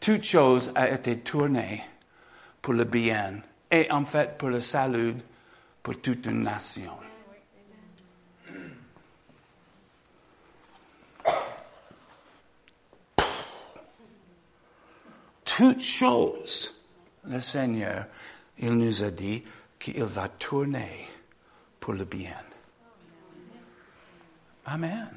toute 0.00 0.24
chose 0.24 0.72
a 0.74 0.88
été 0.88 1.18
tournée 1.18 1.82
pour 2.62 2.74
le 2.74 2.84
bien 2.84 3.40
et 3.70 3.90
en 3.90 4.04
fait 4.04 4.36
pour 4.38 4.48
le 4.48 4.60
salut 4.60 5.14
pour 5.82 6.00
toute 6.00 6.26
une 6.26 6.42
nation. 6.42 6.92
toutes 15.60 15.82
choses, 15.82 16.74
le 17.24 17.38
Seigneur, 17.38 18.06
il 18.60 18.72
nous 18.72 19.04
a 19.04 19.10
dit 19.10 19.42
qu'il 19.78 20.02
va 20.04 20.26
tourner 20.26 21.06
pour 21.78 21.92
le 21.92 22.06
bien. 22.06 22.40
Amen. 24.64 25.10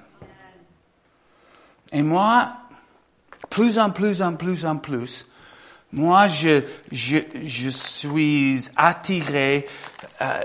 Et 1.93 2.03
moi, 2.03 2.57
plus 3.49 3.79
en 3.79 3.91
plus 3.91 4.21
en 4.21 4.35
plus 4.35 4.65
en 4.65 4.79
plus, 4.79 5.25
moi, 5.93 6.25
je, 6.25 6.63
je, 6.91 7.19
je 7.43 7.69
suis 7.69 8.67
attiré 8.75 9.67
à, 10.19 10.39
euh, 10.39 10.43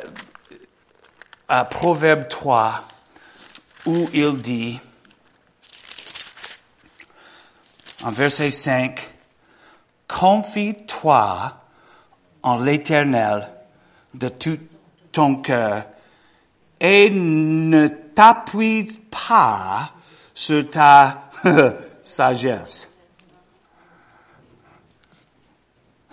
à 1.48 1.64
Proverbe 1.64 2.28
3, 2.28 2.84
où 3.86 4.06
il 4.12 4.36
dit, 4.42 4.78
en 8.04 8.10
verset 8.10 8.50
5, 8.50 9.14
Confie-toi 10.06 11.52
en 12.42 12.58
l'Éternel 12.58 13.50
de 14.14 14.28
toute 14.28 14.68
ton 15.12 15.36
cœur 15.36 15.84
et 16.80 17.10
ne 17.10 17.88
t'appuie 17.88 19.00
pas 19.10 19.92
sur 20.34 20.68
ta 20.68 21.30
sagesse. 22.02 22.87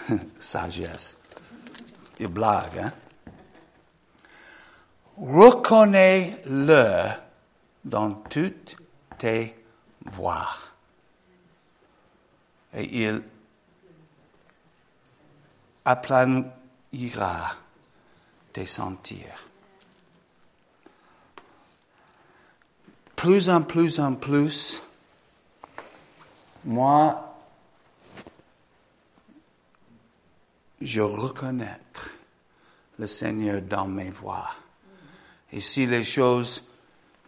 sagesse. 0.40 1.18
Il 2.20 2.28
blague, 2.28 2.78
hein? 2.78 2.94
Reconnais-le 5.18 7.10
dans 7.84 8.12
toutes 8.30 8.76
tes 9.18 9.56
voies. 10.04 10.50
Et 12.74 13.04
il 13.04 13.24
aplanira 15.86 17.56
tes 18.52 18.66
sentiers. 18.66 19.32
Plus 23.16 23.50
en 23.50 23.62
plus 23.62 24.00
en 24.00 24.16
plus, 24.16 24.84
moi, 26.66 27.25
je 30.82 31.02
reconnais 31.02 31.80
le 32.98 33.08
Seigneur 33.08 33.62
dans 33.62 33.88
mes 33.88 34.10
voies. 34.10 34.50
Et 35.52 35.60
si 35.60 35.86
les 35.86 36.04
choses 36.04 36.64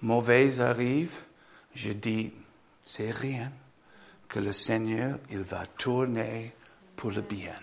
mauvaises 0.02 0.62
arrivent, 0.62 1.20
je 1.74 1.91
dis, 1.91 2.32
c'est 2.82 3.12
rien, 3.12 3.52
que 4.28 4.39
le 4.39 4.52
Seigneur, 4.52 5.20
il 5.30 5.39
va 5.39 5.66
tourner 5.66 6.54
pour 6.95 7.12
le 7.12 7.22
bien. 7.22 7.60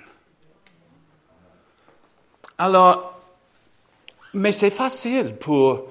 Alors, 2.59 3.20
mais 4.35 4.53
c'est 4.53 4.70
facile 4.70 5.37
pour 5.37 5.87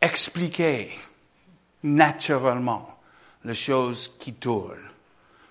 expliquer 0.00 0.90
naturellement 1.82 2.98
les 3.44 3.54
choses 3.54 4.16
qui 4.18 4.34
tournent. 4.34 4.90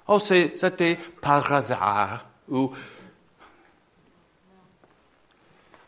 Oh, 0.08 0.20
c'était 0.20 0.98
par 1.22 1.52
hasard 1.52 2.27
ou 2.50 2.74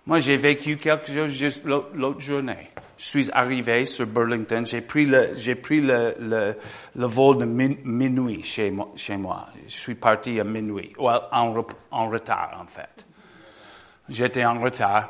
moi, 0.05 0.17
j'ai 0.17 0.37
vécu 0.37 0.77
quelque 0.77 1.13
chose 1.13 1.31
juste 1.31 1.63
l'autre 1.65 2.19
journée. 2.19 2.71
Je 2.97 3.05
suis 3.05 3.29
arrivé 3.31 3.85
sur 3.85 4.07
Burlington, 4.07 4.65
j'ai 4.65 4.81
pris 4.81 5.05
le, 5.05 5.35
j'ai 5.35 5.55
pris 5.55 5.81
le, 5.81 6.15
le, 6.19 7.05
vol 7.05 7.37
de 7.37 7.45
minuit 7.45 8.41
chez 8.43 8.71
moi, 8.71 8.89
chez 8.95 9.17
moi. 9.17 9.47
Je 9.67 9.73
suis 9.73 9.95
parti 9.95 10.39
à 10.39 10.43
minuit, 10.43 10.93
ou 10.97 11.07
en, 11.07 11.21
en 11.91 12.09
retard, 12.09 12.59
en 12.59 12.65
fait. 12.65 13.05
J'étais 14.09 14.43
en 14.43 14.59
retard. 14.59 15.09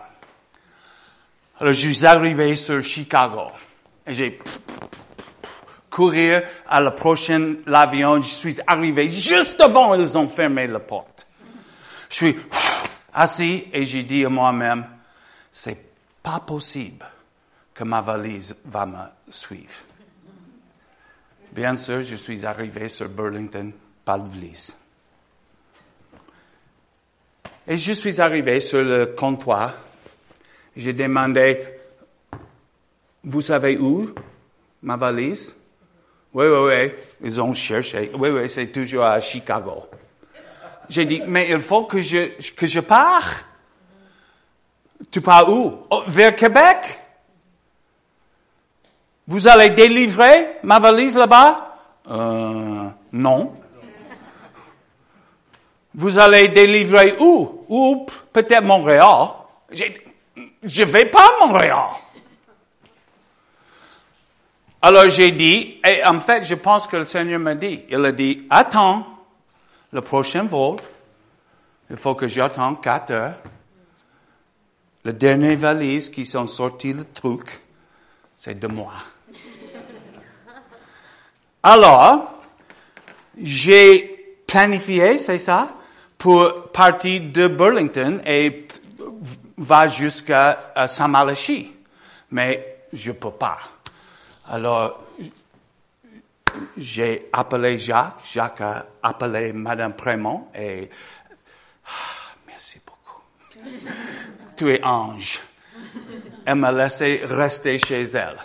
Alors, 1.59 1.73
je 1.73 1.89
suis 1.89 2.05
arrivé 2.05 2.55
sur 2.55 2.83
Chicago. 2.83 3.47
Et 4.05 4.13
j'ai 4.13 4.39
courir 5.99 6.43
à 6.67 6.79
la 6.79 6.91
prochaine 6.91 7.57
l'avion. 7.65 8.21
Je 8.21 8.27
suis 8.27 8.57
arrivé 8.65 9.09
juste 9.09 9.59
avant 9.59 9.93
ils 9.95 10.17
ont 10.17 10.27
fermé 10.27 10.67
la 10.67 10.79
porte. 10.79 11.18
Je 12.09 12.15
suis 12.15 12.35
assis 13.13 13.67
et 13.71 13.85
j'ai 13.85 14.03
dit 14.03 14.25
à 14.25 14.29
moi-même, 14.29 14.85
c'est 15.51 15.77
pas 16.21 16.39
possible 16.39 17.05
que 17.73 17.83
ma 17.83 18.01
valise 18.01 18.55
va 18.65 18.85
me 18.85 19.31
suivre. 19.31 19.85
Bien 21.51 21.75
sûr, 21.75 22.01
je 22.01 22.15
suis 22.15 22.45
arrivé 22.45 22.89
sur 22.89 23.09
Burlington, 23.09 23.71
pas 24.03 24.17
de 24.17 24.27
valise. 24.27 24.75
Et 27.67 27.77
je 27.77 27.93
suis 27.93 28.19
arrivé 28.19 28.59
sur 28.59 28.83
le 28.83 29.05
comptoir. 29.07 29.75
J'ai 30.75 30.93
demandé, 30.93 31.63
vous 33.23 33.41
savez 33.41 33.77
où 33.77 34.13
ma 34.81 34.95
valise? 34.95 35.55
Oui, 36.33 36.45
oui, 36.45 36.57
oui. 36.67 36.91
Ils 37.21 37.41
ont 37.41 37.53
cherché. 37.53 38.11
Oui, 38.15 38.29
oui, 38.29 38.49
c'est 38.49 38.71
toujours 38.71 39.05
à 39.05 39.19
Chicago. 39.19 39.87
J'ai 40.89 41.05
dit, 41.05 41.21
mais 41.27 41.49
il 41.49 41.59
faut 41.59 41.83
que 41.83 42.01
je, 42.01 42.51
que 42.51 42.65
je 42.65 42.79
parte. 42.79 43.45
Tu 45.11 45.21
pars 45.21 45.49
où? 45.49 45.85
Oh, 45.89 46.03
vers 46.07 46.35
Québec? 46.35 46.99
Vous 49.27 49.47
allez 49.47 49.69
délivrer 49.69 50.57
ma 50.63 50.79
valise 50.79 51.15
là-bas? 51.15 51.77
Euh, 52.09 52.89
non. 53.11 53.55
Vous 55.93 56.17
allez 56.17 56.49
délivrer 56.49 57.15
où? 57.19 57.65
Ou 57.69 58.07
peut-être 58.33 58.63
Montréal. 58.63 59.29
Je 60.63 60.83
vais 60.83 61.05
pas 61.05 61.25
à 61.25 61.45
Montréal. 61.45 61.89
Alors 64.81 65.09
j'ai 65.09 65.31
dit, 65.31 65.79
et 65.85 66.03
en 66.05 66.19
fait, 66.19 66.43
je 66.45 66.55
pense 66.55 66.87
que 66.87 66.97
le 66.97 67.05
Seigneur 67.05 67.39
m'a 67.39 67.53
dit, 67.53 67.85
il 67.89 68.03
a 68.03 68.11
dit, 68.11 68.47
attends 68.49 69.18
le 69.91 70.01
prochain 70.01 70.43
vol, 70.43 70.77
il 71.89 71.97
faut 71.97 72.15
que 72.15 72.27
j'attende 72.27 72.81
quatre 72.81 73.11
heures. 73.11 73.39
Le 75.03 75.13
dernier 75.13 75.55
valise 75.55 76.09
qui 76.09 76.25
sont 76.25 76.45
sortis 76.45 76.93
le 76.93 77.05
truc, 77.05 77.61
c'est 78.35 78.59
de 78.59 78.67
moi. 78.67 78.93
Alors, 81.63 82.41
j'ai 83.37 84.41
planifié, 84.45 85.17
c'est 85.17 85.37
ça, 85.37 85.75
pour 86.17 86.71
partir 86.71 87.21
de 87.31 87.47
Burlington 87.47 88.21
et 88.25 88.67
va 89.57 89.87
jusqu'à 89.87 90.73
Saint-Malachie. 90.87 91.73
Mais 92.31 92.83
je 92.93 93.11
peux 93.11 93.31
pas. 93.31 93.57
Alors, 94.49 95.03
j'ai 96.77 97.29
appelé 97.33 97.77
Jacques, 97.77 98.19
Jacques 98.25 98.61
a 98.61 98.85
appelé 99.03 99.53
Madame 99.53 99.93
Prémont 99.93 100.47
et 100.55 100.89
ah, 101.85 102.35
merci 102.47 102.79
beaucoup. 102.85 103.21
tu 104.55 104.73
es 104.73 104.83
ange. 104.83 105.41
Elle 106.45 106.55
m'a 106.55 106.71
laissé 106.71 107.21
rester 107.23 107.77
chez 107.77 108.03
elle. 108.03 108.37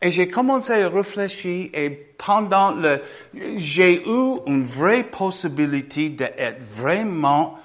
Et 0.00 0.10
j'ai 0.10 0.28
commencé 0.28 0.72
à 0.72 0.88
réfléchir 0.88 1.70
et 1.72 1.90
pendant 2.18 2.72
le, 2.72 3.00
j'ai 3.56 4.02
eu 4.04 4.40
une 4.46 4.64
vraie 4.64 5.04
possibilité 5.04 6.10
d'être 6.10 6.60
vraiment 6.60 7.56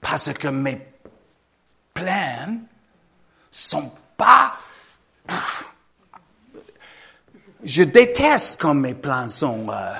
parce 0.00 0.32
que 0.34 0.48
mes 0.48 0.78
plans 1.92 2.60
sont 3.54 3.92
pas 4.16 4.54
je 7.64 7.82
déteste 7.82 8.60
quand 8.60 8.74
mes 8.74 8.94
plans 8.94 9.28
sont 9.28 9.66
euh, 9.70 9.94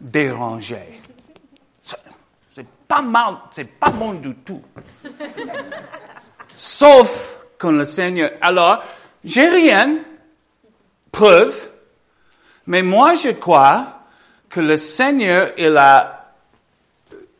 dérangés. 0.00 1.00
C'est 2.48 2.66
pas 2.86 3.02
mal, 3.02 3.36
c'est 3.50 3.64
pas 3.64 3.90
bon 3.90 4.14
du 4.14 4.34
tout. 4.36 4.62
Sauf 6.56 7.36
quand 7.58 7.72
le 7.72 7.84
Seigneur. 7.84 8.30
Alors, 8.40 8.82
j'ai 9.24 9.48
rien, 9.48 9.98
preuve, 11.10 11.68
mais 12.66 12.82
moi 12.82 13.14
je 13.14 13.30
crois 13.30 14.04
que 14.48 14.60
le 14.60 14.76
Seigneur, 14.76 15.52
il 15.58 15.76
a 15.76 16.32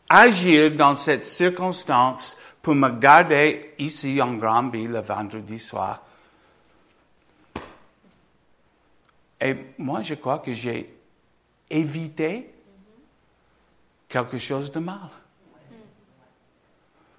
agi 0.08 0.72
dans 0.72 0.96
cette 0.96 1.24
circonstance 1.24 2.36
pour 2.62 2.74
me 2.74 2.90
garder 2.90 3.74
ici 3.78 4.20
en 4.20 4.34
Granby 4.34 4.86
le 4.86 5.00
vendredi 5.00 5.58
soir. 5.58 6.02
Et 9.40 9.56
moi, 9.78 10.02
je 10.02 10.14
crois 10.14 10.40
que 10.40 10.52
j'ai 10.52 10.94
évité 11.70 12.52
quelque 14.08 14.38
chose 14.38 14.70
de 14.70 14.80
mal. 14.80 15.08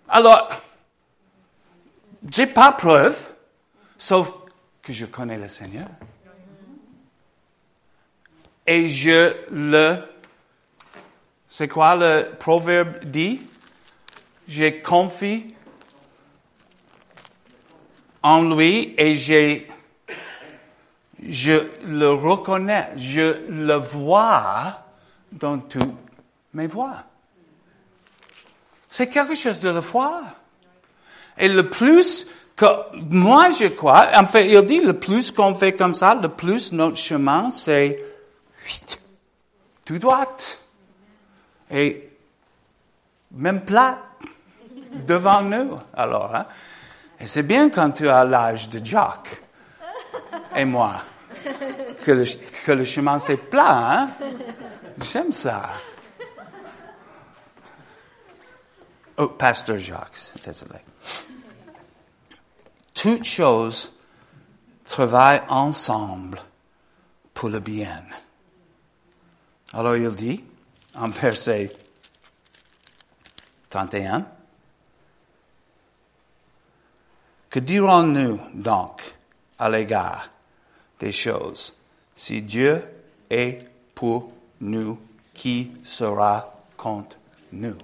Alors, 0.07 0.49
j'ai 2.29 2.45
pas 2.45 2.73
preuve, 2.73 3.33
sauf 3.97 4.31
que 4.81 4.93
je 4.93 5.05
connais 5.05 5.37
le 5.37 5.47
Seigneur. 5.47 5.87
Et 8.67 8.89
je 8.89 9.35
le, 9.49 10.03
c'est 11.47 11.67
quoi 11.67 11.95
le 11.95 12.35
proverbe 12.37 13.05
dit? 13.05 13.41
J'ai 14.51 14.81
confié 14.81 15.55
en 18.21 18.53
lui 18.53 18.93
et 18.97 19.15
je 19.15 19.63
le 21.85 22.07
reconnais, 22.07 22.89
je 22.97 23.47
le 23.47 23.75
vois 23.75 24.83
dans 25.31 25.57
toutes 25.57 25.95
mes 26.53 26.67
voix. 26.67 26.97
C'est 28.89 29.07
quelque 29.07 29.35
chose 29.35 29.61
de 29.61 29.69
la 29.69 29.79
foi. 29.79 30.21
Et 31.37 31.47
le 31.47 31.69
plus 31.69 32.27
que 32.57 32.65
moi 33.09 33.51
je 33.51 33.67
crois, 33.67 34.09
en 34.17 34.25
fait, 34.25 34.49
il 34.49 34.61
dit 34.63 34.81
le 34.81 34.99
plus 34.99 35.31
qu'on 35.31 35.55
fait 35.55 35.77
comme 35.77 35.93
ça, 35.93 36.13
le 36.13 36.27
plus 36.27 36.73
notre 36.73 36.97
chemin, 36.97 37.51
c'est 37.51 38.03
tout 39.85 39.97
droite 39.97 40.59
et 41.71 42.09
même 43.31 43.63
plate 43.63 44.11
devant 44.91 45.41
nous. 45.41 45.79
Alors, 45.93 46.35
hein? 46.35 46.45
Et 47.19 47.27
c'est 47.27 47.43
bien 47.43 47.69
quand 47.69 47.91
tu 47.91 48.09
as 48.09 48.23
l'âge 48.23 48.69
de 48.69 48.83
Jacques 48.83 49.41
et 50.55 50.65
moi 50.65 51.03
que 52.03 52.71
le, 52.71 52.83
chemin 52.83 53.19
c'est 53.19 53.37
plat. 53.37 53.91
Hein? 53.91 54.09
J'aime 54.99 55.31
ça. 55.31 55.69
Oh, 59.17 59.27
Pasteur 59.29 59.77
Jacques, 59.77 60.33
désolé. 60.43 60.79
Toutes 62.93 63.23
choses 63.23 63.93
travaillent 64.83 65.43
ensemble 65.47 66.41
pour 67.33 67.49
le 67.49 67.59
bien. 67.59 68.03
Alors 69.73 69.95
il 69.95 70.13
dit, 70.15 70.43
en 70.95 71.07
verset 71.07 71.71
31, 73.69 74.25
que 77.51 77.59
dirons-nous 77.59 78.39
donc 78.53 79.03
à 79.59 79.69
l'égard 79.69 80.31
des 80.99 81.11
choses 81.11 81.75
si 82.15 82.41
Dieu 82.41 82.81
est 83.29 83.59
pour 83.93 84.31
nous, 84.61 84.97
qui 85.33 85.71
sera 85.83 86.53
contre 86.77 87.17
nous? 87.51 87.77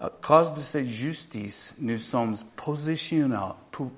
À 0.00 0.10
cause 0.20 0.52
de 0.52 0.60
cette 0.60 0.86
justice, 0.86 1.74
nous 1.78 1.98
sommes 1.98 2.34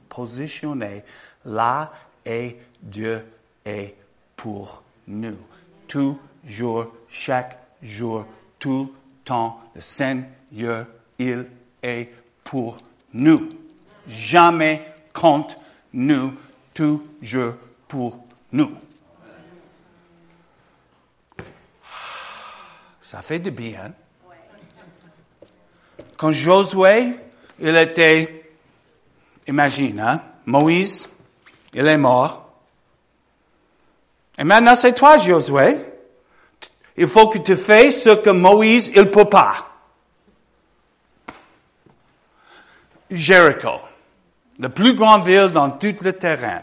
positionnés, 0.08 1.02
là 1.44 1.92
et 2.24 2.58
Dieu 2.80 3.24
est 3.64 3.94
pour 4.36 4.82
nous. 5.06 5.38
Toujours, 5.86 6.92
chaque 7.08 7.58
jour, 7.82 8.26
tout 8.58 8.92
le 8.92 9.24
temps, 9.24 9.60
le 9.74 9.80
Seigneur, 9.80 10.86
il 11.18 11.46
est 11.82 12.19
pour 12.50 12.78
nous. 13.12 13.48
Jamais 14.08 14.84
contre 15.12 15.56
nous, 15.92 16.34
toujours 16.74 17.54
pour 17.86 18.24
nous. 18.50 18.72
Ça 23.00 23.22
fait 23.22 23.38
du 23.38 23.52
bien. 23.52 23.92
Quand 26.16 26.32
Josué, 26.32 27.14
il 27.60 27.76
était, 27.76 28.50
imagine, 29.46 30.00
hein, 30.00 30.20
Moïse, 30.44 31.08
il 31.72 31.86
est 31.86 31.98
mort. 31.98 32.52
Et 34.36 34.42
maintenant, 34.42 34.74
c'est 34.74 34.94
toi, 34.94 35.18
Josué. 35.18 35.76
Il 36.96 37.06
faut 37.06 37.28
que 37.28 37.38
tu 37.38 37.54
fasses 37.54 38.02
ce 38.02 38.16
que 38.16 38.30
Moïse, 38.30 38.90
il 38.96 39.08
peut 39.08 39.24
pas. 39.26 39.69
Jericho, 43.10 43.80
la 44.58 44.68
plus 44.68 44.94
grande 44.94 45.24
ville 45.24 45.50
dans 45.52 45.70
tout 45.70 45.96
le 46.00 46.12
terrain. 46.12 46.62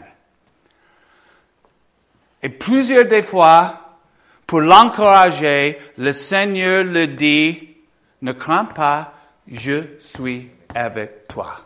Et 2.42 2.48
plusieurs 2.48 3.04
des 3.04 3.22
fois, 3.22 3.98
pour 4.46 4.60
l'encourager, 4.60 5.78
le 5.98 6.12
Seigneur 6.12 6.84
le 6.84 7.06
dit, 7.08 7.76
ne 8.22 8.32
crains 8.32 8.64
pas, 8.64 9.12
je 9.46 9.98
suis 9.98 10.50
avec 10.74 11.28
toi. 11.28 11.60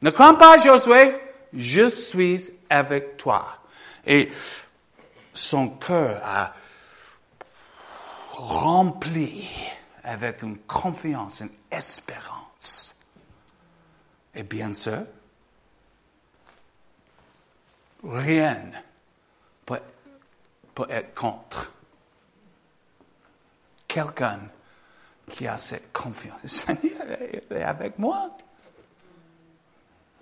Ne 0.00 0.10
crains 0.10 0.34
pas, 0.34 0.58
Josué, 0.58 1.16
je 1.52 1.88
suis 1.88 2.50
avec 2.70 3.16
toi. 3.16 3.58
Et 4.06 4.28
son 5.32 5.68
cœur 5.70 6.22
a 6.24 6.54
rempli 8.34 9.48
avec 10.04 10.42
une 10.42 10.58
confiance, 10.58 11.40
une 11.40 11.50
espérance. 11.70 12.94
Et 14.38 14.44
bien 14.44 14.72
sûr, 14.72 15.04
rien 18.04 18.70
peut, 19.66 19.80
peut 20.76 20.86
être 20.88 21.12
contre. 21.12 21.72
Quelqu'un 23.88 24.42
qui 25.28 25.48
a 25.48 25.56
cette 25.58 25.92
confiance. 25.92 26.38
Le 26.44 26.48
Seigneur 26.48 27.20
est 27.50 27.62
avec 27.64 27.98
moi. 27.98 28.30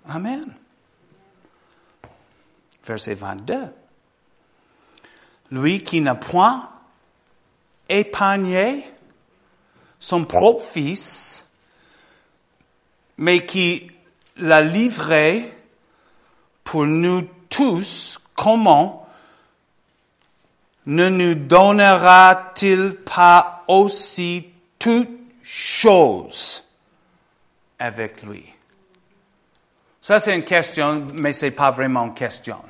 Amen. 0.09 0.51
Verset 2.83 3.13
22. 3.13 3.71
Lui 5.51 5.83
qui 5.83 6.01
n'a 6.01 6.15
point 6.15 6.71
épargné 7.87 8.83
son 9.99 10.25
propre 10.25 10.63
fils, 10.63 11.45
mais 13.17 13.45
qui 13.45 13.91
l'a 14.39 14.61
livré 14.61 15.51
pour 16.63 16.85
nous 16.85 17.27
tous, 17.49 18.19
comment 18.35 19.07
ne 20.85 21.09
nous 21.09 21.35
donnera-t-il 21.35 22.95
pas 22.95 23.63
aussi 23.67 24.47
toutes 24.79 25.09
choses 25.43 26.63
avec 27.79 28.23
lui? 28.23 28.45
Ça, 30.01 30.19
c'est 30.19 30.35
une 30.35 30.45
question, 30.45 31.07
mais 31.13 31.33
c'est 31.33 31.51
pas 31.51 31.71
vraiment 31.71 32.05
une 32.05 32.13
question. 32.13 32.61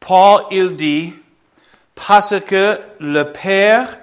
Paul, 0.00 0.42
il 0.50 0.76
dit, 0.76 1.14
parce 1.94 2.38
que 2.40 2.78
le 3.00 3.22
Père 3.24 3.98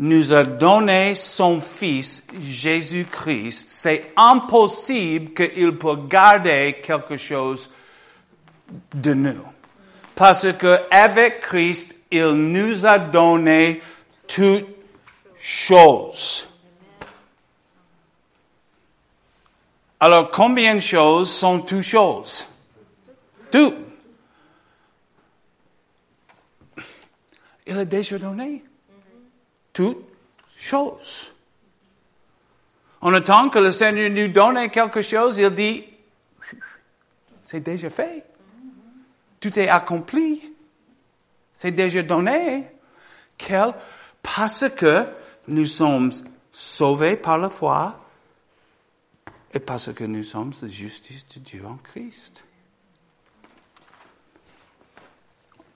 nous 0.00 0.32
a 0.32 0.44
donné 0.44 1.14
son 1.14 1.60
Fils, 1.60 2.24
Jésus-Christ, 2.38 3.68
c'est 3.68 4.12
impossible 4.16 5.34
qu'il 5.34 5.76
puisse 5.76 6.08
garder 6.08 6.78
quelque 6.82 7.18
chose 7.18 7.70
de 8.94 9.12
nous. 9.12 9.44
Parce 10.14 10.50
que 10.54 10.80
avec 10.90 11.40
Christ, 11.40 11.94
il 12.10 12.32
nous 12.32 12.86
a 12.86 12.98
donné 12.98 13.82
toutes 14.26 14.68
choses. 15.38 16.48
Alors, 20.00 20.30
combien 20.30 20.76
de 20.76 20.80
choses 20.80 21.30
sont 21.30 21.60
toutes 21.60 21.82
choses? 21.82 22.48
Tout. 23.50 23.74
il 27.66 27.78
a 27.78 27.84
déjà 27.84 28.18
donné 28.18 28.64
toutes 29.80 30.04
choses. 30.58 31.32
En 33.00 33.14
attend 33.14 33.48
que 33.48 33.58
le 33.58 33.72
Seigneur 33.72 34.10
nous 34.10 34.28
donne 34.28 34.68
quelque 34.68 35.00
chose, 35.00 35.38
il 35.38 35.48
dit, 35.50 35.88
c'est 37.42 37.60
déjà 37.60 37.88
fait. 37.88 38.26
Tout 39.40 39.58
est 39.58 39.68
accompli. 39.68 40.52
C'est 41.54 41.70
déjà 41.70 42.02
donné. 42.02 42.66
Quel, 43.38 43.72
parce 44.22 44.68
que 44.68 45.06
nous 45.48 45.64
sommes 45.64 46.12
sauvés 46.52 47.16
par 47.16 47.38
la 47.38 47.48
foi 47.48 47.98
et 49.54 49.60
parce 49.60 49.94
que 49.94 50.04
nous 50.04 50.24
sommes 50.24 50.52
la 50.60 50.68
justice 50.68 51.26
de 51.26 51.40
Dieu 51.40 51.64
en 51.64 51.76
Christ. 51.76 52.44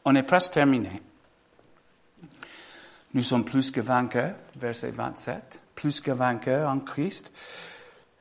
On 0.04 0.14
est 0.14 0.22
presque 0.22 0.52
terminé. 0.52 1.00
Nous 3.14 3.22
sommes 3.22 3.44
plus 3.44 3.70
que 3.70 3.80
vainqueurs, 3.80 4.34
verset 4.56 4.90
27, 4.90 5.60
plus 5.76 6.00
que 6.00 6.10
vainqueurs 6.10 6.68
en 6.68 6.80
Christ. 6.80 7.32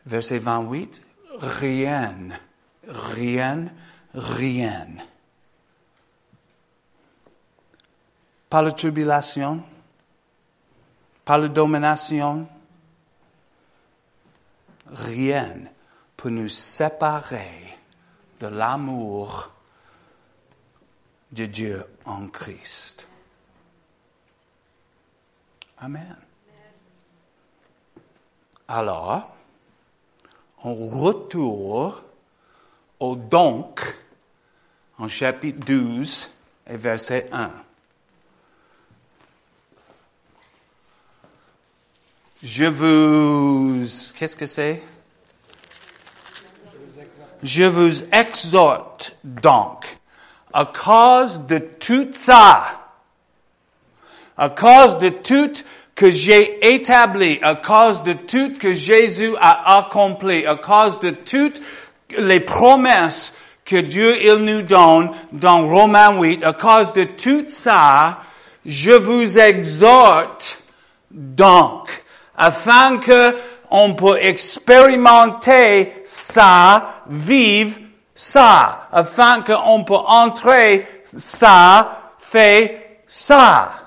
Verset 0.05 0.37
28, 0.37 1.01
rien, 1.39 2.15
rien, 2.87 3.65
rien. 4.13 4.87
Pas 8.49 8.61
la 8.61 8.71
tribulation, 8.71 9.63
pas 11.25 11.39
la 11.39 11.47
domination, 11.47 12.47
rien 14.91 15.55
pour 16.15 16.29
nous 16.29 16.49
séparer 16.49 17.79
de 18.39 18.47
l'amour 18.47 19.51
de 21.31 21.47
Dieu 21.47 21.83
en 22.05 22.27
Christ. 22.27 23.07
Alors, 28.67 29.35
on 30.63 30.73
retourne 30.73 31.95
au 32.99 33.15
donc 33.15 33.97
en 34.97 35.07
chapitre 35.07 35.65
12 35.65 36.29
et 36.67 36.77
verset 36.77 37.29
1. 37.31 37.51
Je 42.41 42.65
vous... 42.65 43.85
Qu'est-ce 44.15 44.37
que 44.37 44.45
c'est? 44.45 44.81
Je 47.41 47.63
vous 47.63 48.03
exhorte 48.13 49.17
donc 49.23 49.97
à 50.53 50.65
cause 50.65 51.39
de 51.41 51.57
tout 51.57 52.13
ça, 52.13 52.82
à 54.37 54.49
cause 54.49 54.97
de 54.97 55.09
tout 55.09 55.63
que 55.95 56.09
j'ai 56.09 56.73
établi, 56.73 57.39
à 57.41 57.55
cause 57.55 58.01
de 58.03 58.13
tout 58.13 58.53
que 58.59 58.73
Jésus 58.73 59.33
a 59.39 59.77
accompli, 59.77 60.45
à 60.45 60.55
cause 60.55 60.99
de 60.99 61.11
toutes 61.11 61.61
les 62.17 62.39
promesses 62.39 63.33
que 63.65 63.77
Dieu 63.77 64.21
il 64.23 64.43
nous 64.43 64.63
donne 64.63 65.11
dans 65.31 65.67
Romains 65.67 66.19
8, 66.19 66.43
à 66.43 66.53
cause 66.53 66.91
de 66.93 67.03
tout 67.03 67.45
ça, 67.47 68.19
je 68.65 68.91
vous 68.91 69.39
exhorte 69.39 70.59
donc, 71.11 72.03
afin 72.37 72.97
que 72.97 73.35
on 73.69 73.95
peut 73.95 74.17
expérimenter 74.19 75.93
ça, 76.05 77.03
vivre 77.07 77.79
ça, 78.13 78.87
afin 78.91 79.41
qu'on 79.41 79.83
peut 79.83 79.93
entrer 79.95 80.87
ça, 81.17 82.13
fait 82.19 83.01
ça. 83.07 83.82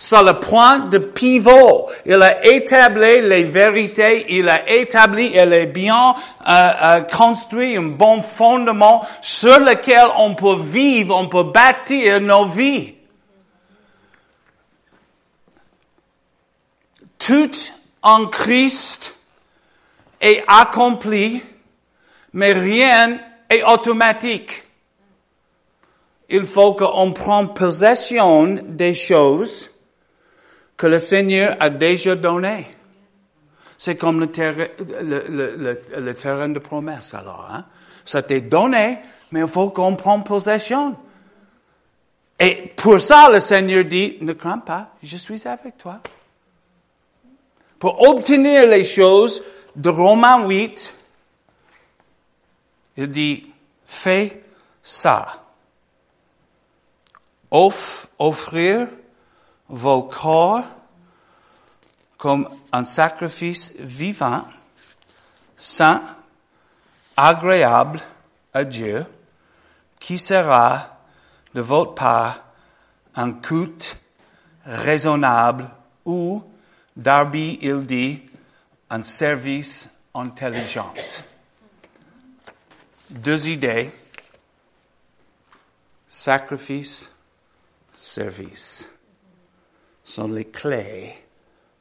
C'est 0.00 0.22
le 0.22 0.38
point 0.38 0.78
de 0.78 0.98
pivot. 0.98 1.90
Il 2.06 2.22
a 2.22 2.46
établi 2.46 3.20
les 3.20 3.42
vérités, 3.42 4.26
il 4.28 4.48
a 4.48 4.70
établi, 4.70 5.32
il 5.34 5.52
a 5.52 5.66
bien 5.66 6.14
euh, 6.48 6.70
euh, 6.82 7.00
construit 7.00 7.76
un 7.76 7.82
bon 7.82 8.22
fondement 8.22 9.04
sur 9.20 9.58
lequel 9.58 10.06
on 10.16 10.36
peut 10.36 10.60
vivre, 10.60 11.16
on 11.16 11.26
peut 11.26 11.42
bâtir 11.42 12.20
nos 12.20 12.44
vies. 12.44 12.94
Tout 17.18 17.50
en 18.00 18.26
Christ 18.26 19.16
est 20.20 20.44
accompli, 20.46 21.42
mais 22.34 22.52
rien 22.52 23.18
est 23.50 23.64
automatique. 23.64 24.62
Il 26.28 26.44
faut 26.44 26.74
qu'on 26.74 27.10
prenne 27.10 27.52
possession 27.52 28.60
des 28.62 28.94
choses 28.94 29.72
que 30.78 30.86
le 30.86 30.98
Seigneur 31.00 31.56
a 31.60 31.68
déjà 31.68 32.14
données. 32.14 32.66
C'est 33.76 33.96
comme 33.96 34.20
le, 34.20 34.28
terrain, 34.28 34.66
le, 34.78 36.12
terrain 36.12 36.48
de 36.48 36.58
promesse 36.60 37.12
alors. 37.14 37.48
Hein? 37.52 37.66
Ça 38.04 38.22
t'est 38.22 38.40
donné, 38.40 38.98
mais 39.32 39.40
il 39.40 39.48
faut 39.48 39.70
qu'on 39.70 39.96
prenne 39.96 40.24
possession. 40.24 40.96
Et 42.38 42.72
pour 42.76 43.00
ça, 43.00 43.28
le 43.30 43.40
Seigneur 43.40 43.84
dit, 43.84 44.18
ne 44.20 44.32
crains 44.32 44.58
pas, 44.58 44.94
je 45.02 45.16
suis 45.16 45.46
avec 45.46 45.76
toi. 45.76 46.00
Pour 47.78 48.00
obtenir 48.08 48.66
les 48.68 48.84
choses 48.84 49.42
de 49.74 49.88
Romains 49.90 50.46
8, 50.46 50.94
il 52.96 53.08
dit, 53.08 53.52
fais 53.84 54.42
ça. 54.80 55.44
offrir 57.50 58.88
vos 59.68 60.02
corps 60.02 60.64
comme 62.16 62.48
un 62.72 62.84
sacrifice 62.84 63.74
vivant, 63.78 64.46
saint, 65.56 66.02
agréable 67.16 68.00
à 68.52 68.64
Dieu, 68.64 69.06
qui 70.00 70.18
sera 70.18 70.98
de 71.54 71.60
votre 71.60 71.94
part 71.94 72.40
un 73.14 73.32
culte 73.32 74.00
raisonnable 74.64 75.68
ou 76.04 76.42
Darby, 76.96 77.58
il 77.62 77.86
dit, 77.86 78.22
un 78.90 79.02
service 79.02 79.88
intelligent. 80.14 80.92
Deux 83.10 83.48
idées, 83.48 83.90
sacrifice, 86.08 87.12
service, 87.94 88.90
sont 90.08 90.28
les 90.28 90.46
clés 90.46 91.12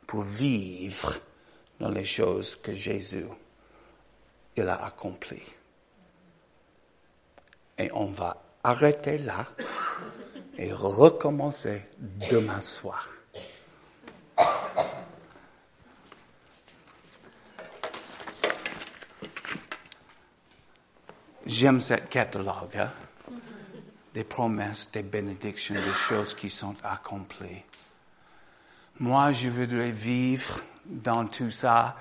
pour 0.05 0.21
vivre 0.21 1.15
dans 1.80 1.89
les 1.89 2.03
choses 2.03 2.57
que 2.57 2.73
Jésus 2.73 3.25
a 4.57 4.86
accomplies. 4.86 5.55
Et 7.78 7.89
on 7.93 8.07
va 8.07 8.43
arrêter 8.63 9.17
là 9.19 9.45
et 10.57 10.73
recommencer 10.73 11.84
demain 12.30 12.59
soir. 12.59 13.07
J'aime 21.45 21.80
cette 21.80 22.09
catalogue 22.09 22.75
hein? 22.75 22.91
des 24.13 24.25
promesses, 24.25 24.91
des 24.91 25.03
bénédictions, 25.03 25.75
des 25.75 25.93
choses 25.93 26.34
qui 26.34 26.49
sont 26.49 26.75
accomplies. 26.84 27.63
Moi, 29.00 29.32
je 29.32 29.50
voudrais 29.50 29.91
vivre 29.91 30.60
dans 30.86 31.28
tout 31.28 31.52
ça. 31.52 31.95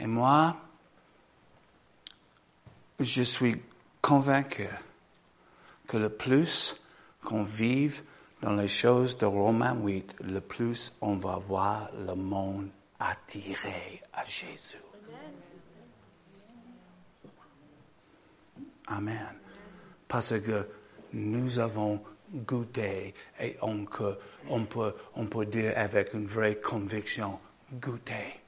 Et 0.00 0.06
moi, 0.06 0.56
je 2.98 3.22
suis 3.22 3.62
convaincu 4.00 4.68
que 5.86 5.96
le 5.96 6.08
plus 6.08 6.82
qu'on 7.24 7.44
vive 7.44 8.02
dans 8.40 8.54
les 8.54 8.66
choses 8.66 9.16
de 9.18 9.26
Romains 9.26 9.76
8, 9.80 10.16
le 10.20 10.40
plus 10.40 10.92
on 11.00 11.14
va 11.14 11.36
voir 11.36 11.90
le 11.94 12.14
monde 12.14 12.70
attiré 12.98 14.02
à 14.12 14.24
Jésus. 14.24 14.78
Amen. 18.88 19.36
Parce 20.08 20.38
que 20.40 20.68
nous 21.12 21.58
avons 21.60 22.02
goûté 22.32 23.14
et 23.40 23.56
on, 23.62 23.84
peut, 23.84 24.18
on, 24.48 24.64
peut, 24.64 24.94
on 25.14 25.26
peut 25.26 25.46
dire 25.46 25.74
avec 25.76 26.14
une 26.14 26.26
vraie 26.26 26.56
conviction, 26.56 27.38
goûter, 27.72 28.40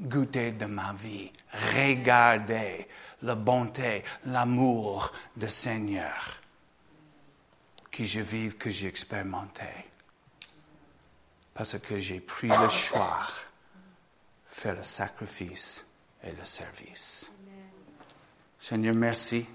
goûter 0.00 0.52
de 0.52 0.66
ma 0.66 0.92
vie, 0.92 1.30
regardez 1.76 2.86
la 3.22 3.34
bonté, 3.34 4.02
l'amour 4.26 5.12
du 5.36 5.48
Seigneur 5.48 6.40
que 7.90 8.04
je 8.04 8.20
vive, 8.20 8.56
que 8.56 8.70
j'ai 8.70 8.86
expérimenté. 8.88 9.64
Parce 11.52 11.78
que 11.78 11.98
j'ai 11.98 12.20
pris 12.20 12.48
le 12.48 12.68
choix, 12.68 13.26
faire 14.46 14.76
le 14.76 14.82
sacrifice 14.82 15.84
et 16.22 16.32
le 16.32 16.44
service. 16.44 17.30
Seigneur, 18.58 18.94
merci. 18.94 19.46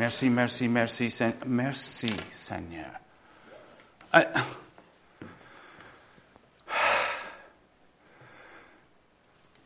Merci, 0.00 0.30
merci, 0.30 0.66
merci, 0.66 1.14
merci 1.44 2.10
Seigneur. 2.30 2.90
Euh, 4.14 4.24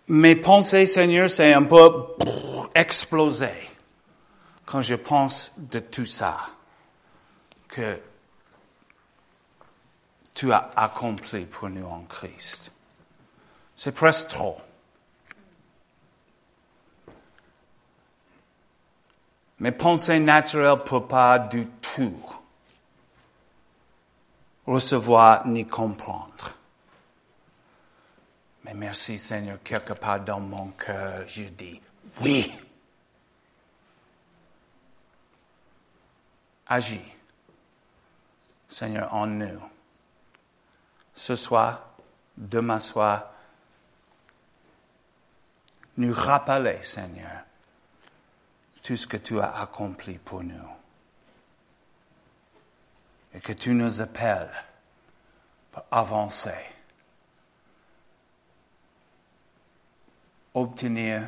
mes 0.08 0.34
pensées, 0.34 0.86
Seigneur, 0.86 1.30
c'est 1.30 1.52
un 1.52 1.62
peu 1.62 2.16
explosé 2.74 3.52
quand 4.66 4.82
je 4.82 4.96
pense 4.96 5.52
de 5.56 5.78
tout 5.78 6.04
ça 6.04 6.36
que 7.68 8.00
tu 10.34 10.52
as 10.52 10.72
accompli 10.74 11.46
pour 11.46 11.68
nous 11.68 11.86
en 11.86 12.02
Christ. 12.08 12.72
C'est 13.76 13.92
presque 13.92 14.30
trop. 14.30 14.56
Mes 19.60 19.72
pensées 19.72 20.18
naturelles 20.18 20.78
ne 20.78 20.82
peuvent 20.82 21.06
pas 21.06 21.38
du 21.38 21.66
tout 21.80 22.18
recevoir 24.66 25.46
ni 25.46 25.66
comprendre. 25.66 26.56
Mais 28.64 28.74
merci 28.74 29.18
Seigneur, 29.18 29.58
quelque 29.62 29.92
part 29.92 30.20
dans 30.20 30.40
mon 30.40 30.68
cœur, 30.68 31.24
je 31.28 31.44
dis 31.44 31.80
oui. 32.22 32.50
Agis, 36.66 37.02
Seigneur, 38.68 39.12
en 39.12 39.26
nous. 39.26 39.62
Ce 41.14 41.36
soir, 41.36 41.90
demain 42.36 42.80
soir, 42.80 43.30
nous 45.98 46.12
rappeler, 46.12 46.82
Seigneur, 46.82 47.44
tout 48.84 48.96
ce 48.96 49.06
que 49.06 49.16
tu 49.16 49.40
as 49.40 49.62
accompli 49.62 50.18
pour 50.18 50.44
nous. 50.44 50.68
Et 53.32 53.40
que 53.40 53.54
tu 53.54 53.70
nous 53.70 54.02
appelles 54.02 54.52
pour 55.72 55.84
avancer, 55.90 56.54
obtenir 60.52 61.26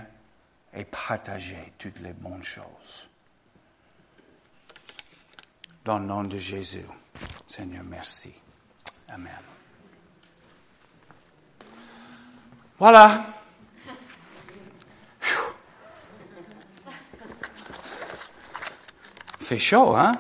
et 0.74 0.84
partager 0.84 1.72
toutes 1.78 1.98
les 2.00 2.12
bonnes 2.12 2.44
choses. 2.44 3.08
Dans 5.82 5.98
le 5.98 6.04
nom 6.04 6.24
de 6.24 6.36
Jésus, 6.36 6.86
Seigneur, 7.46 7.84
merci. 7.84 8.34
Amen. 9.08 9.32
Voilà. 12.78 13.24
Fait 19.46 19.58
chaud, 19.58 19.94
hein 19.94 20.12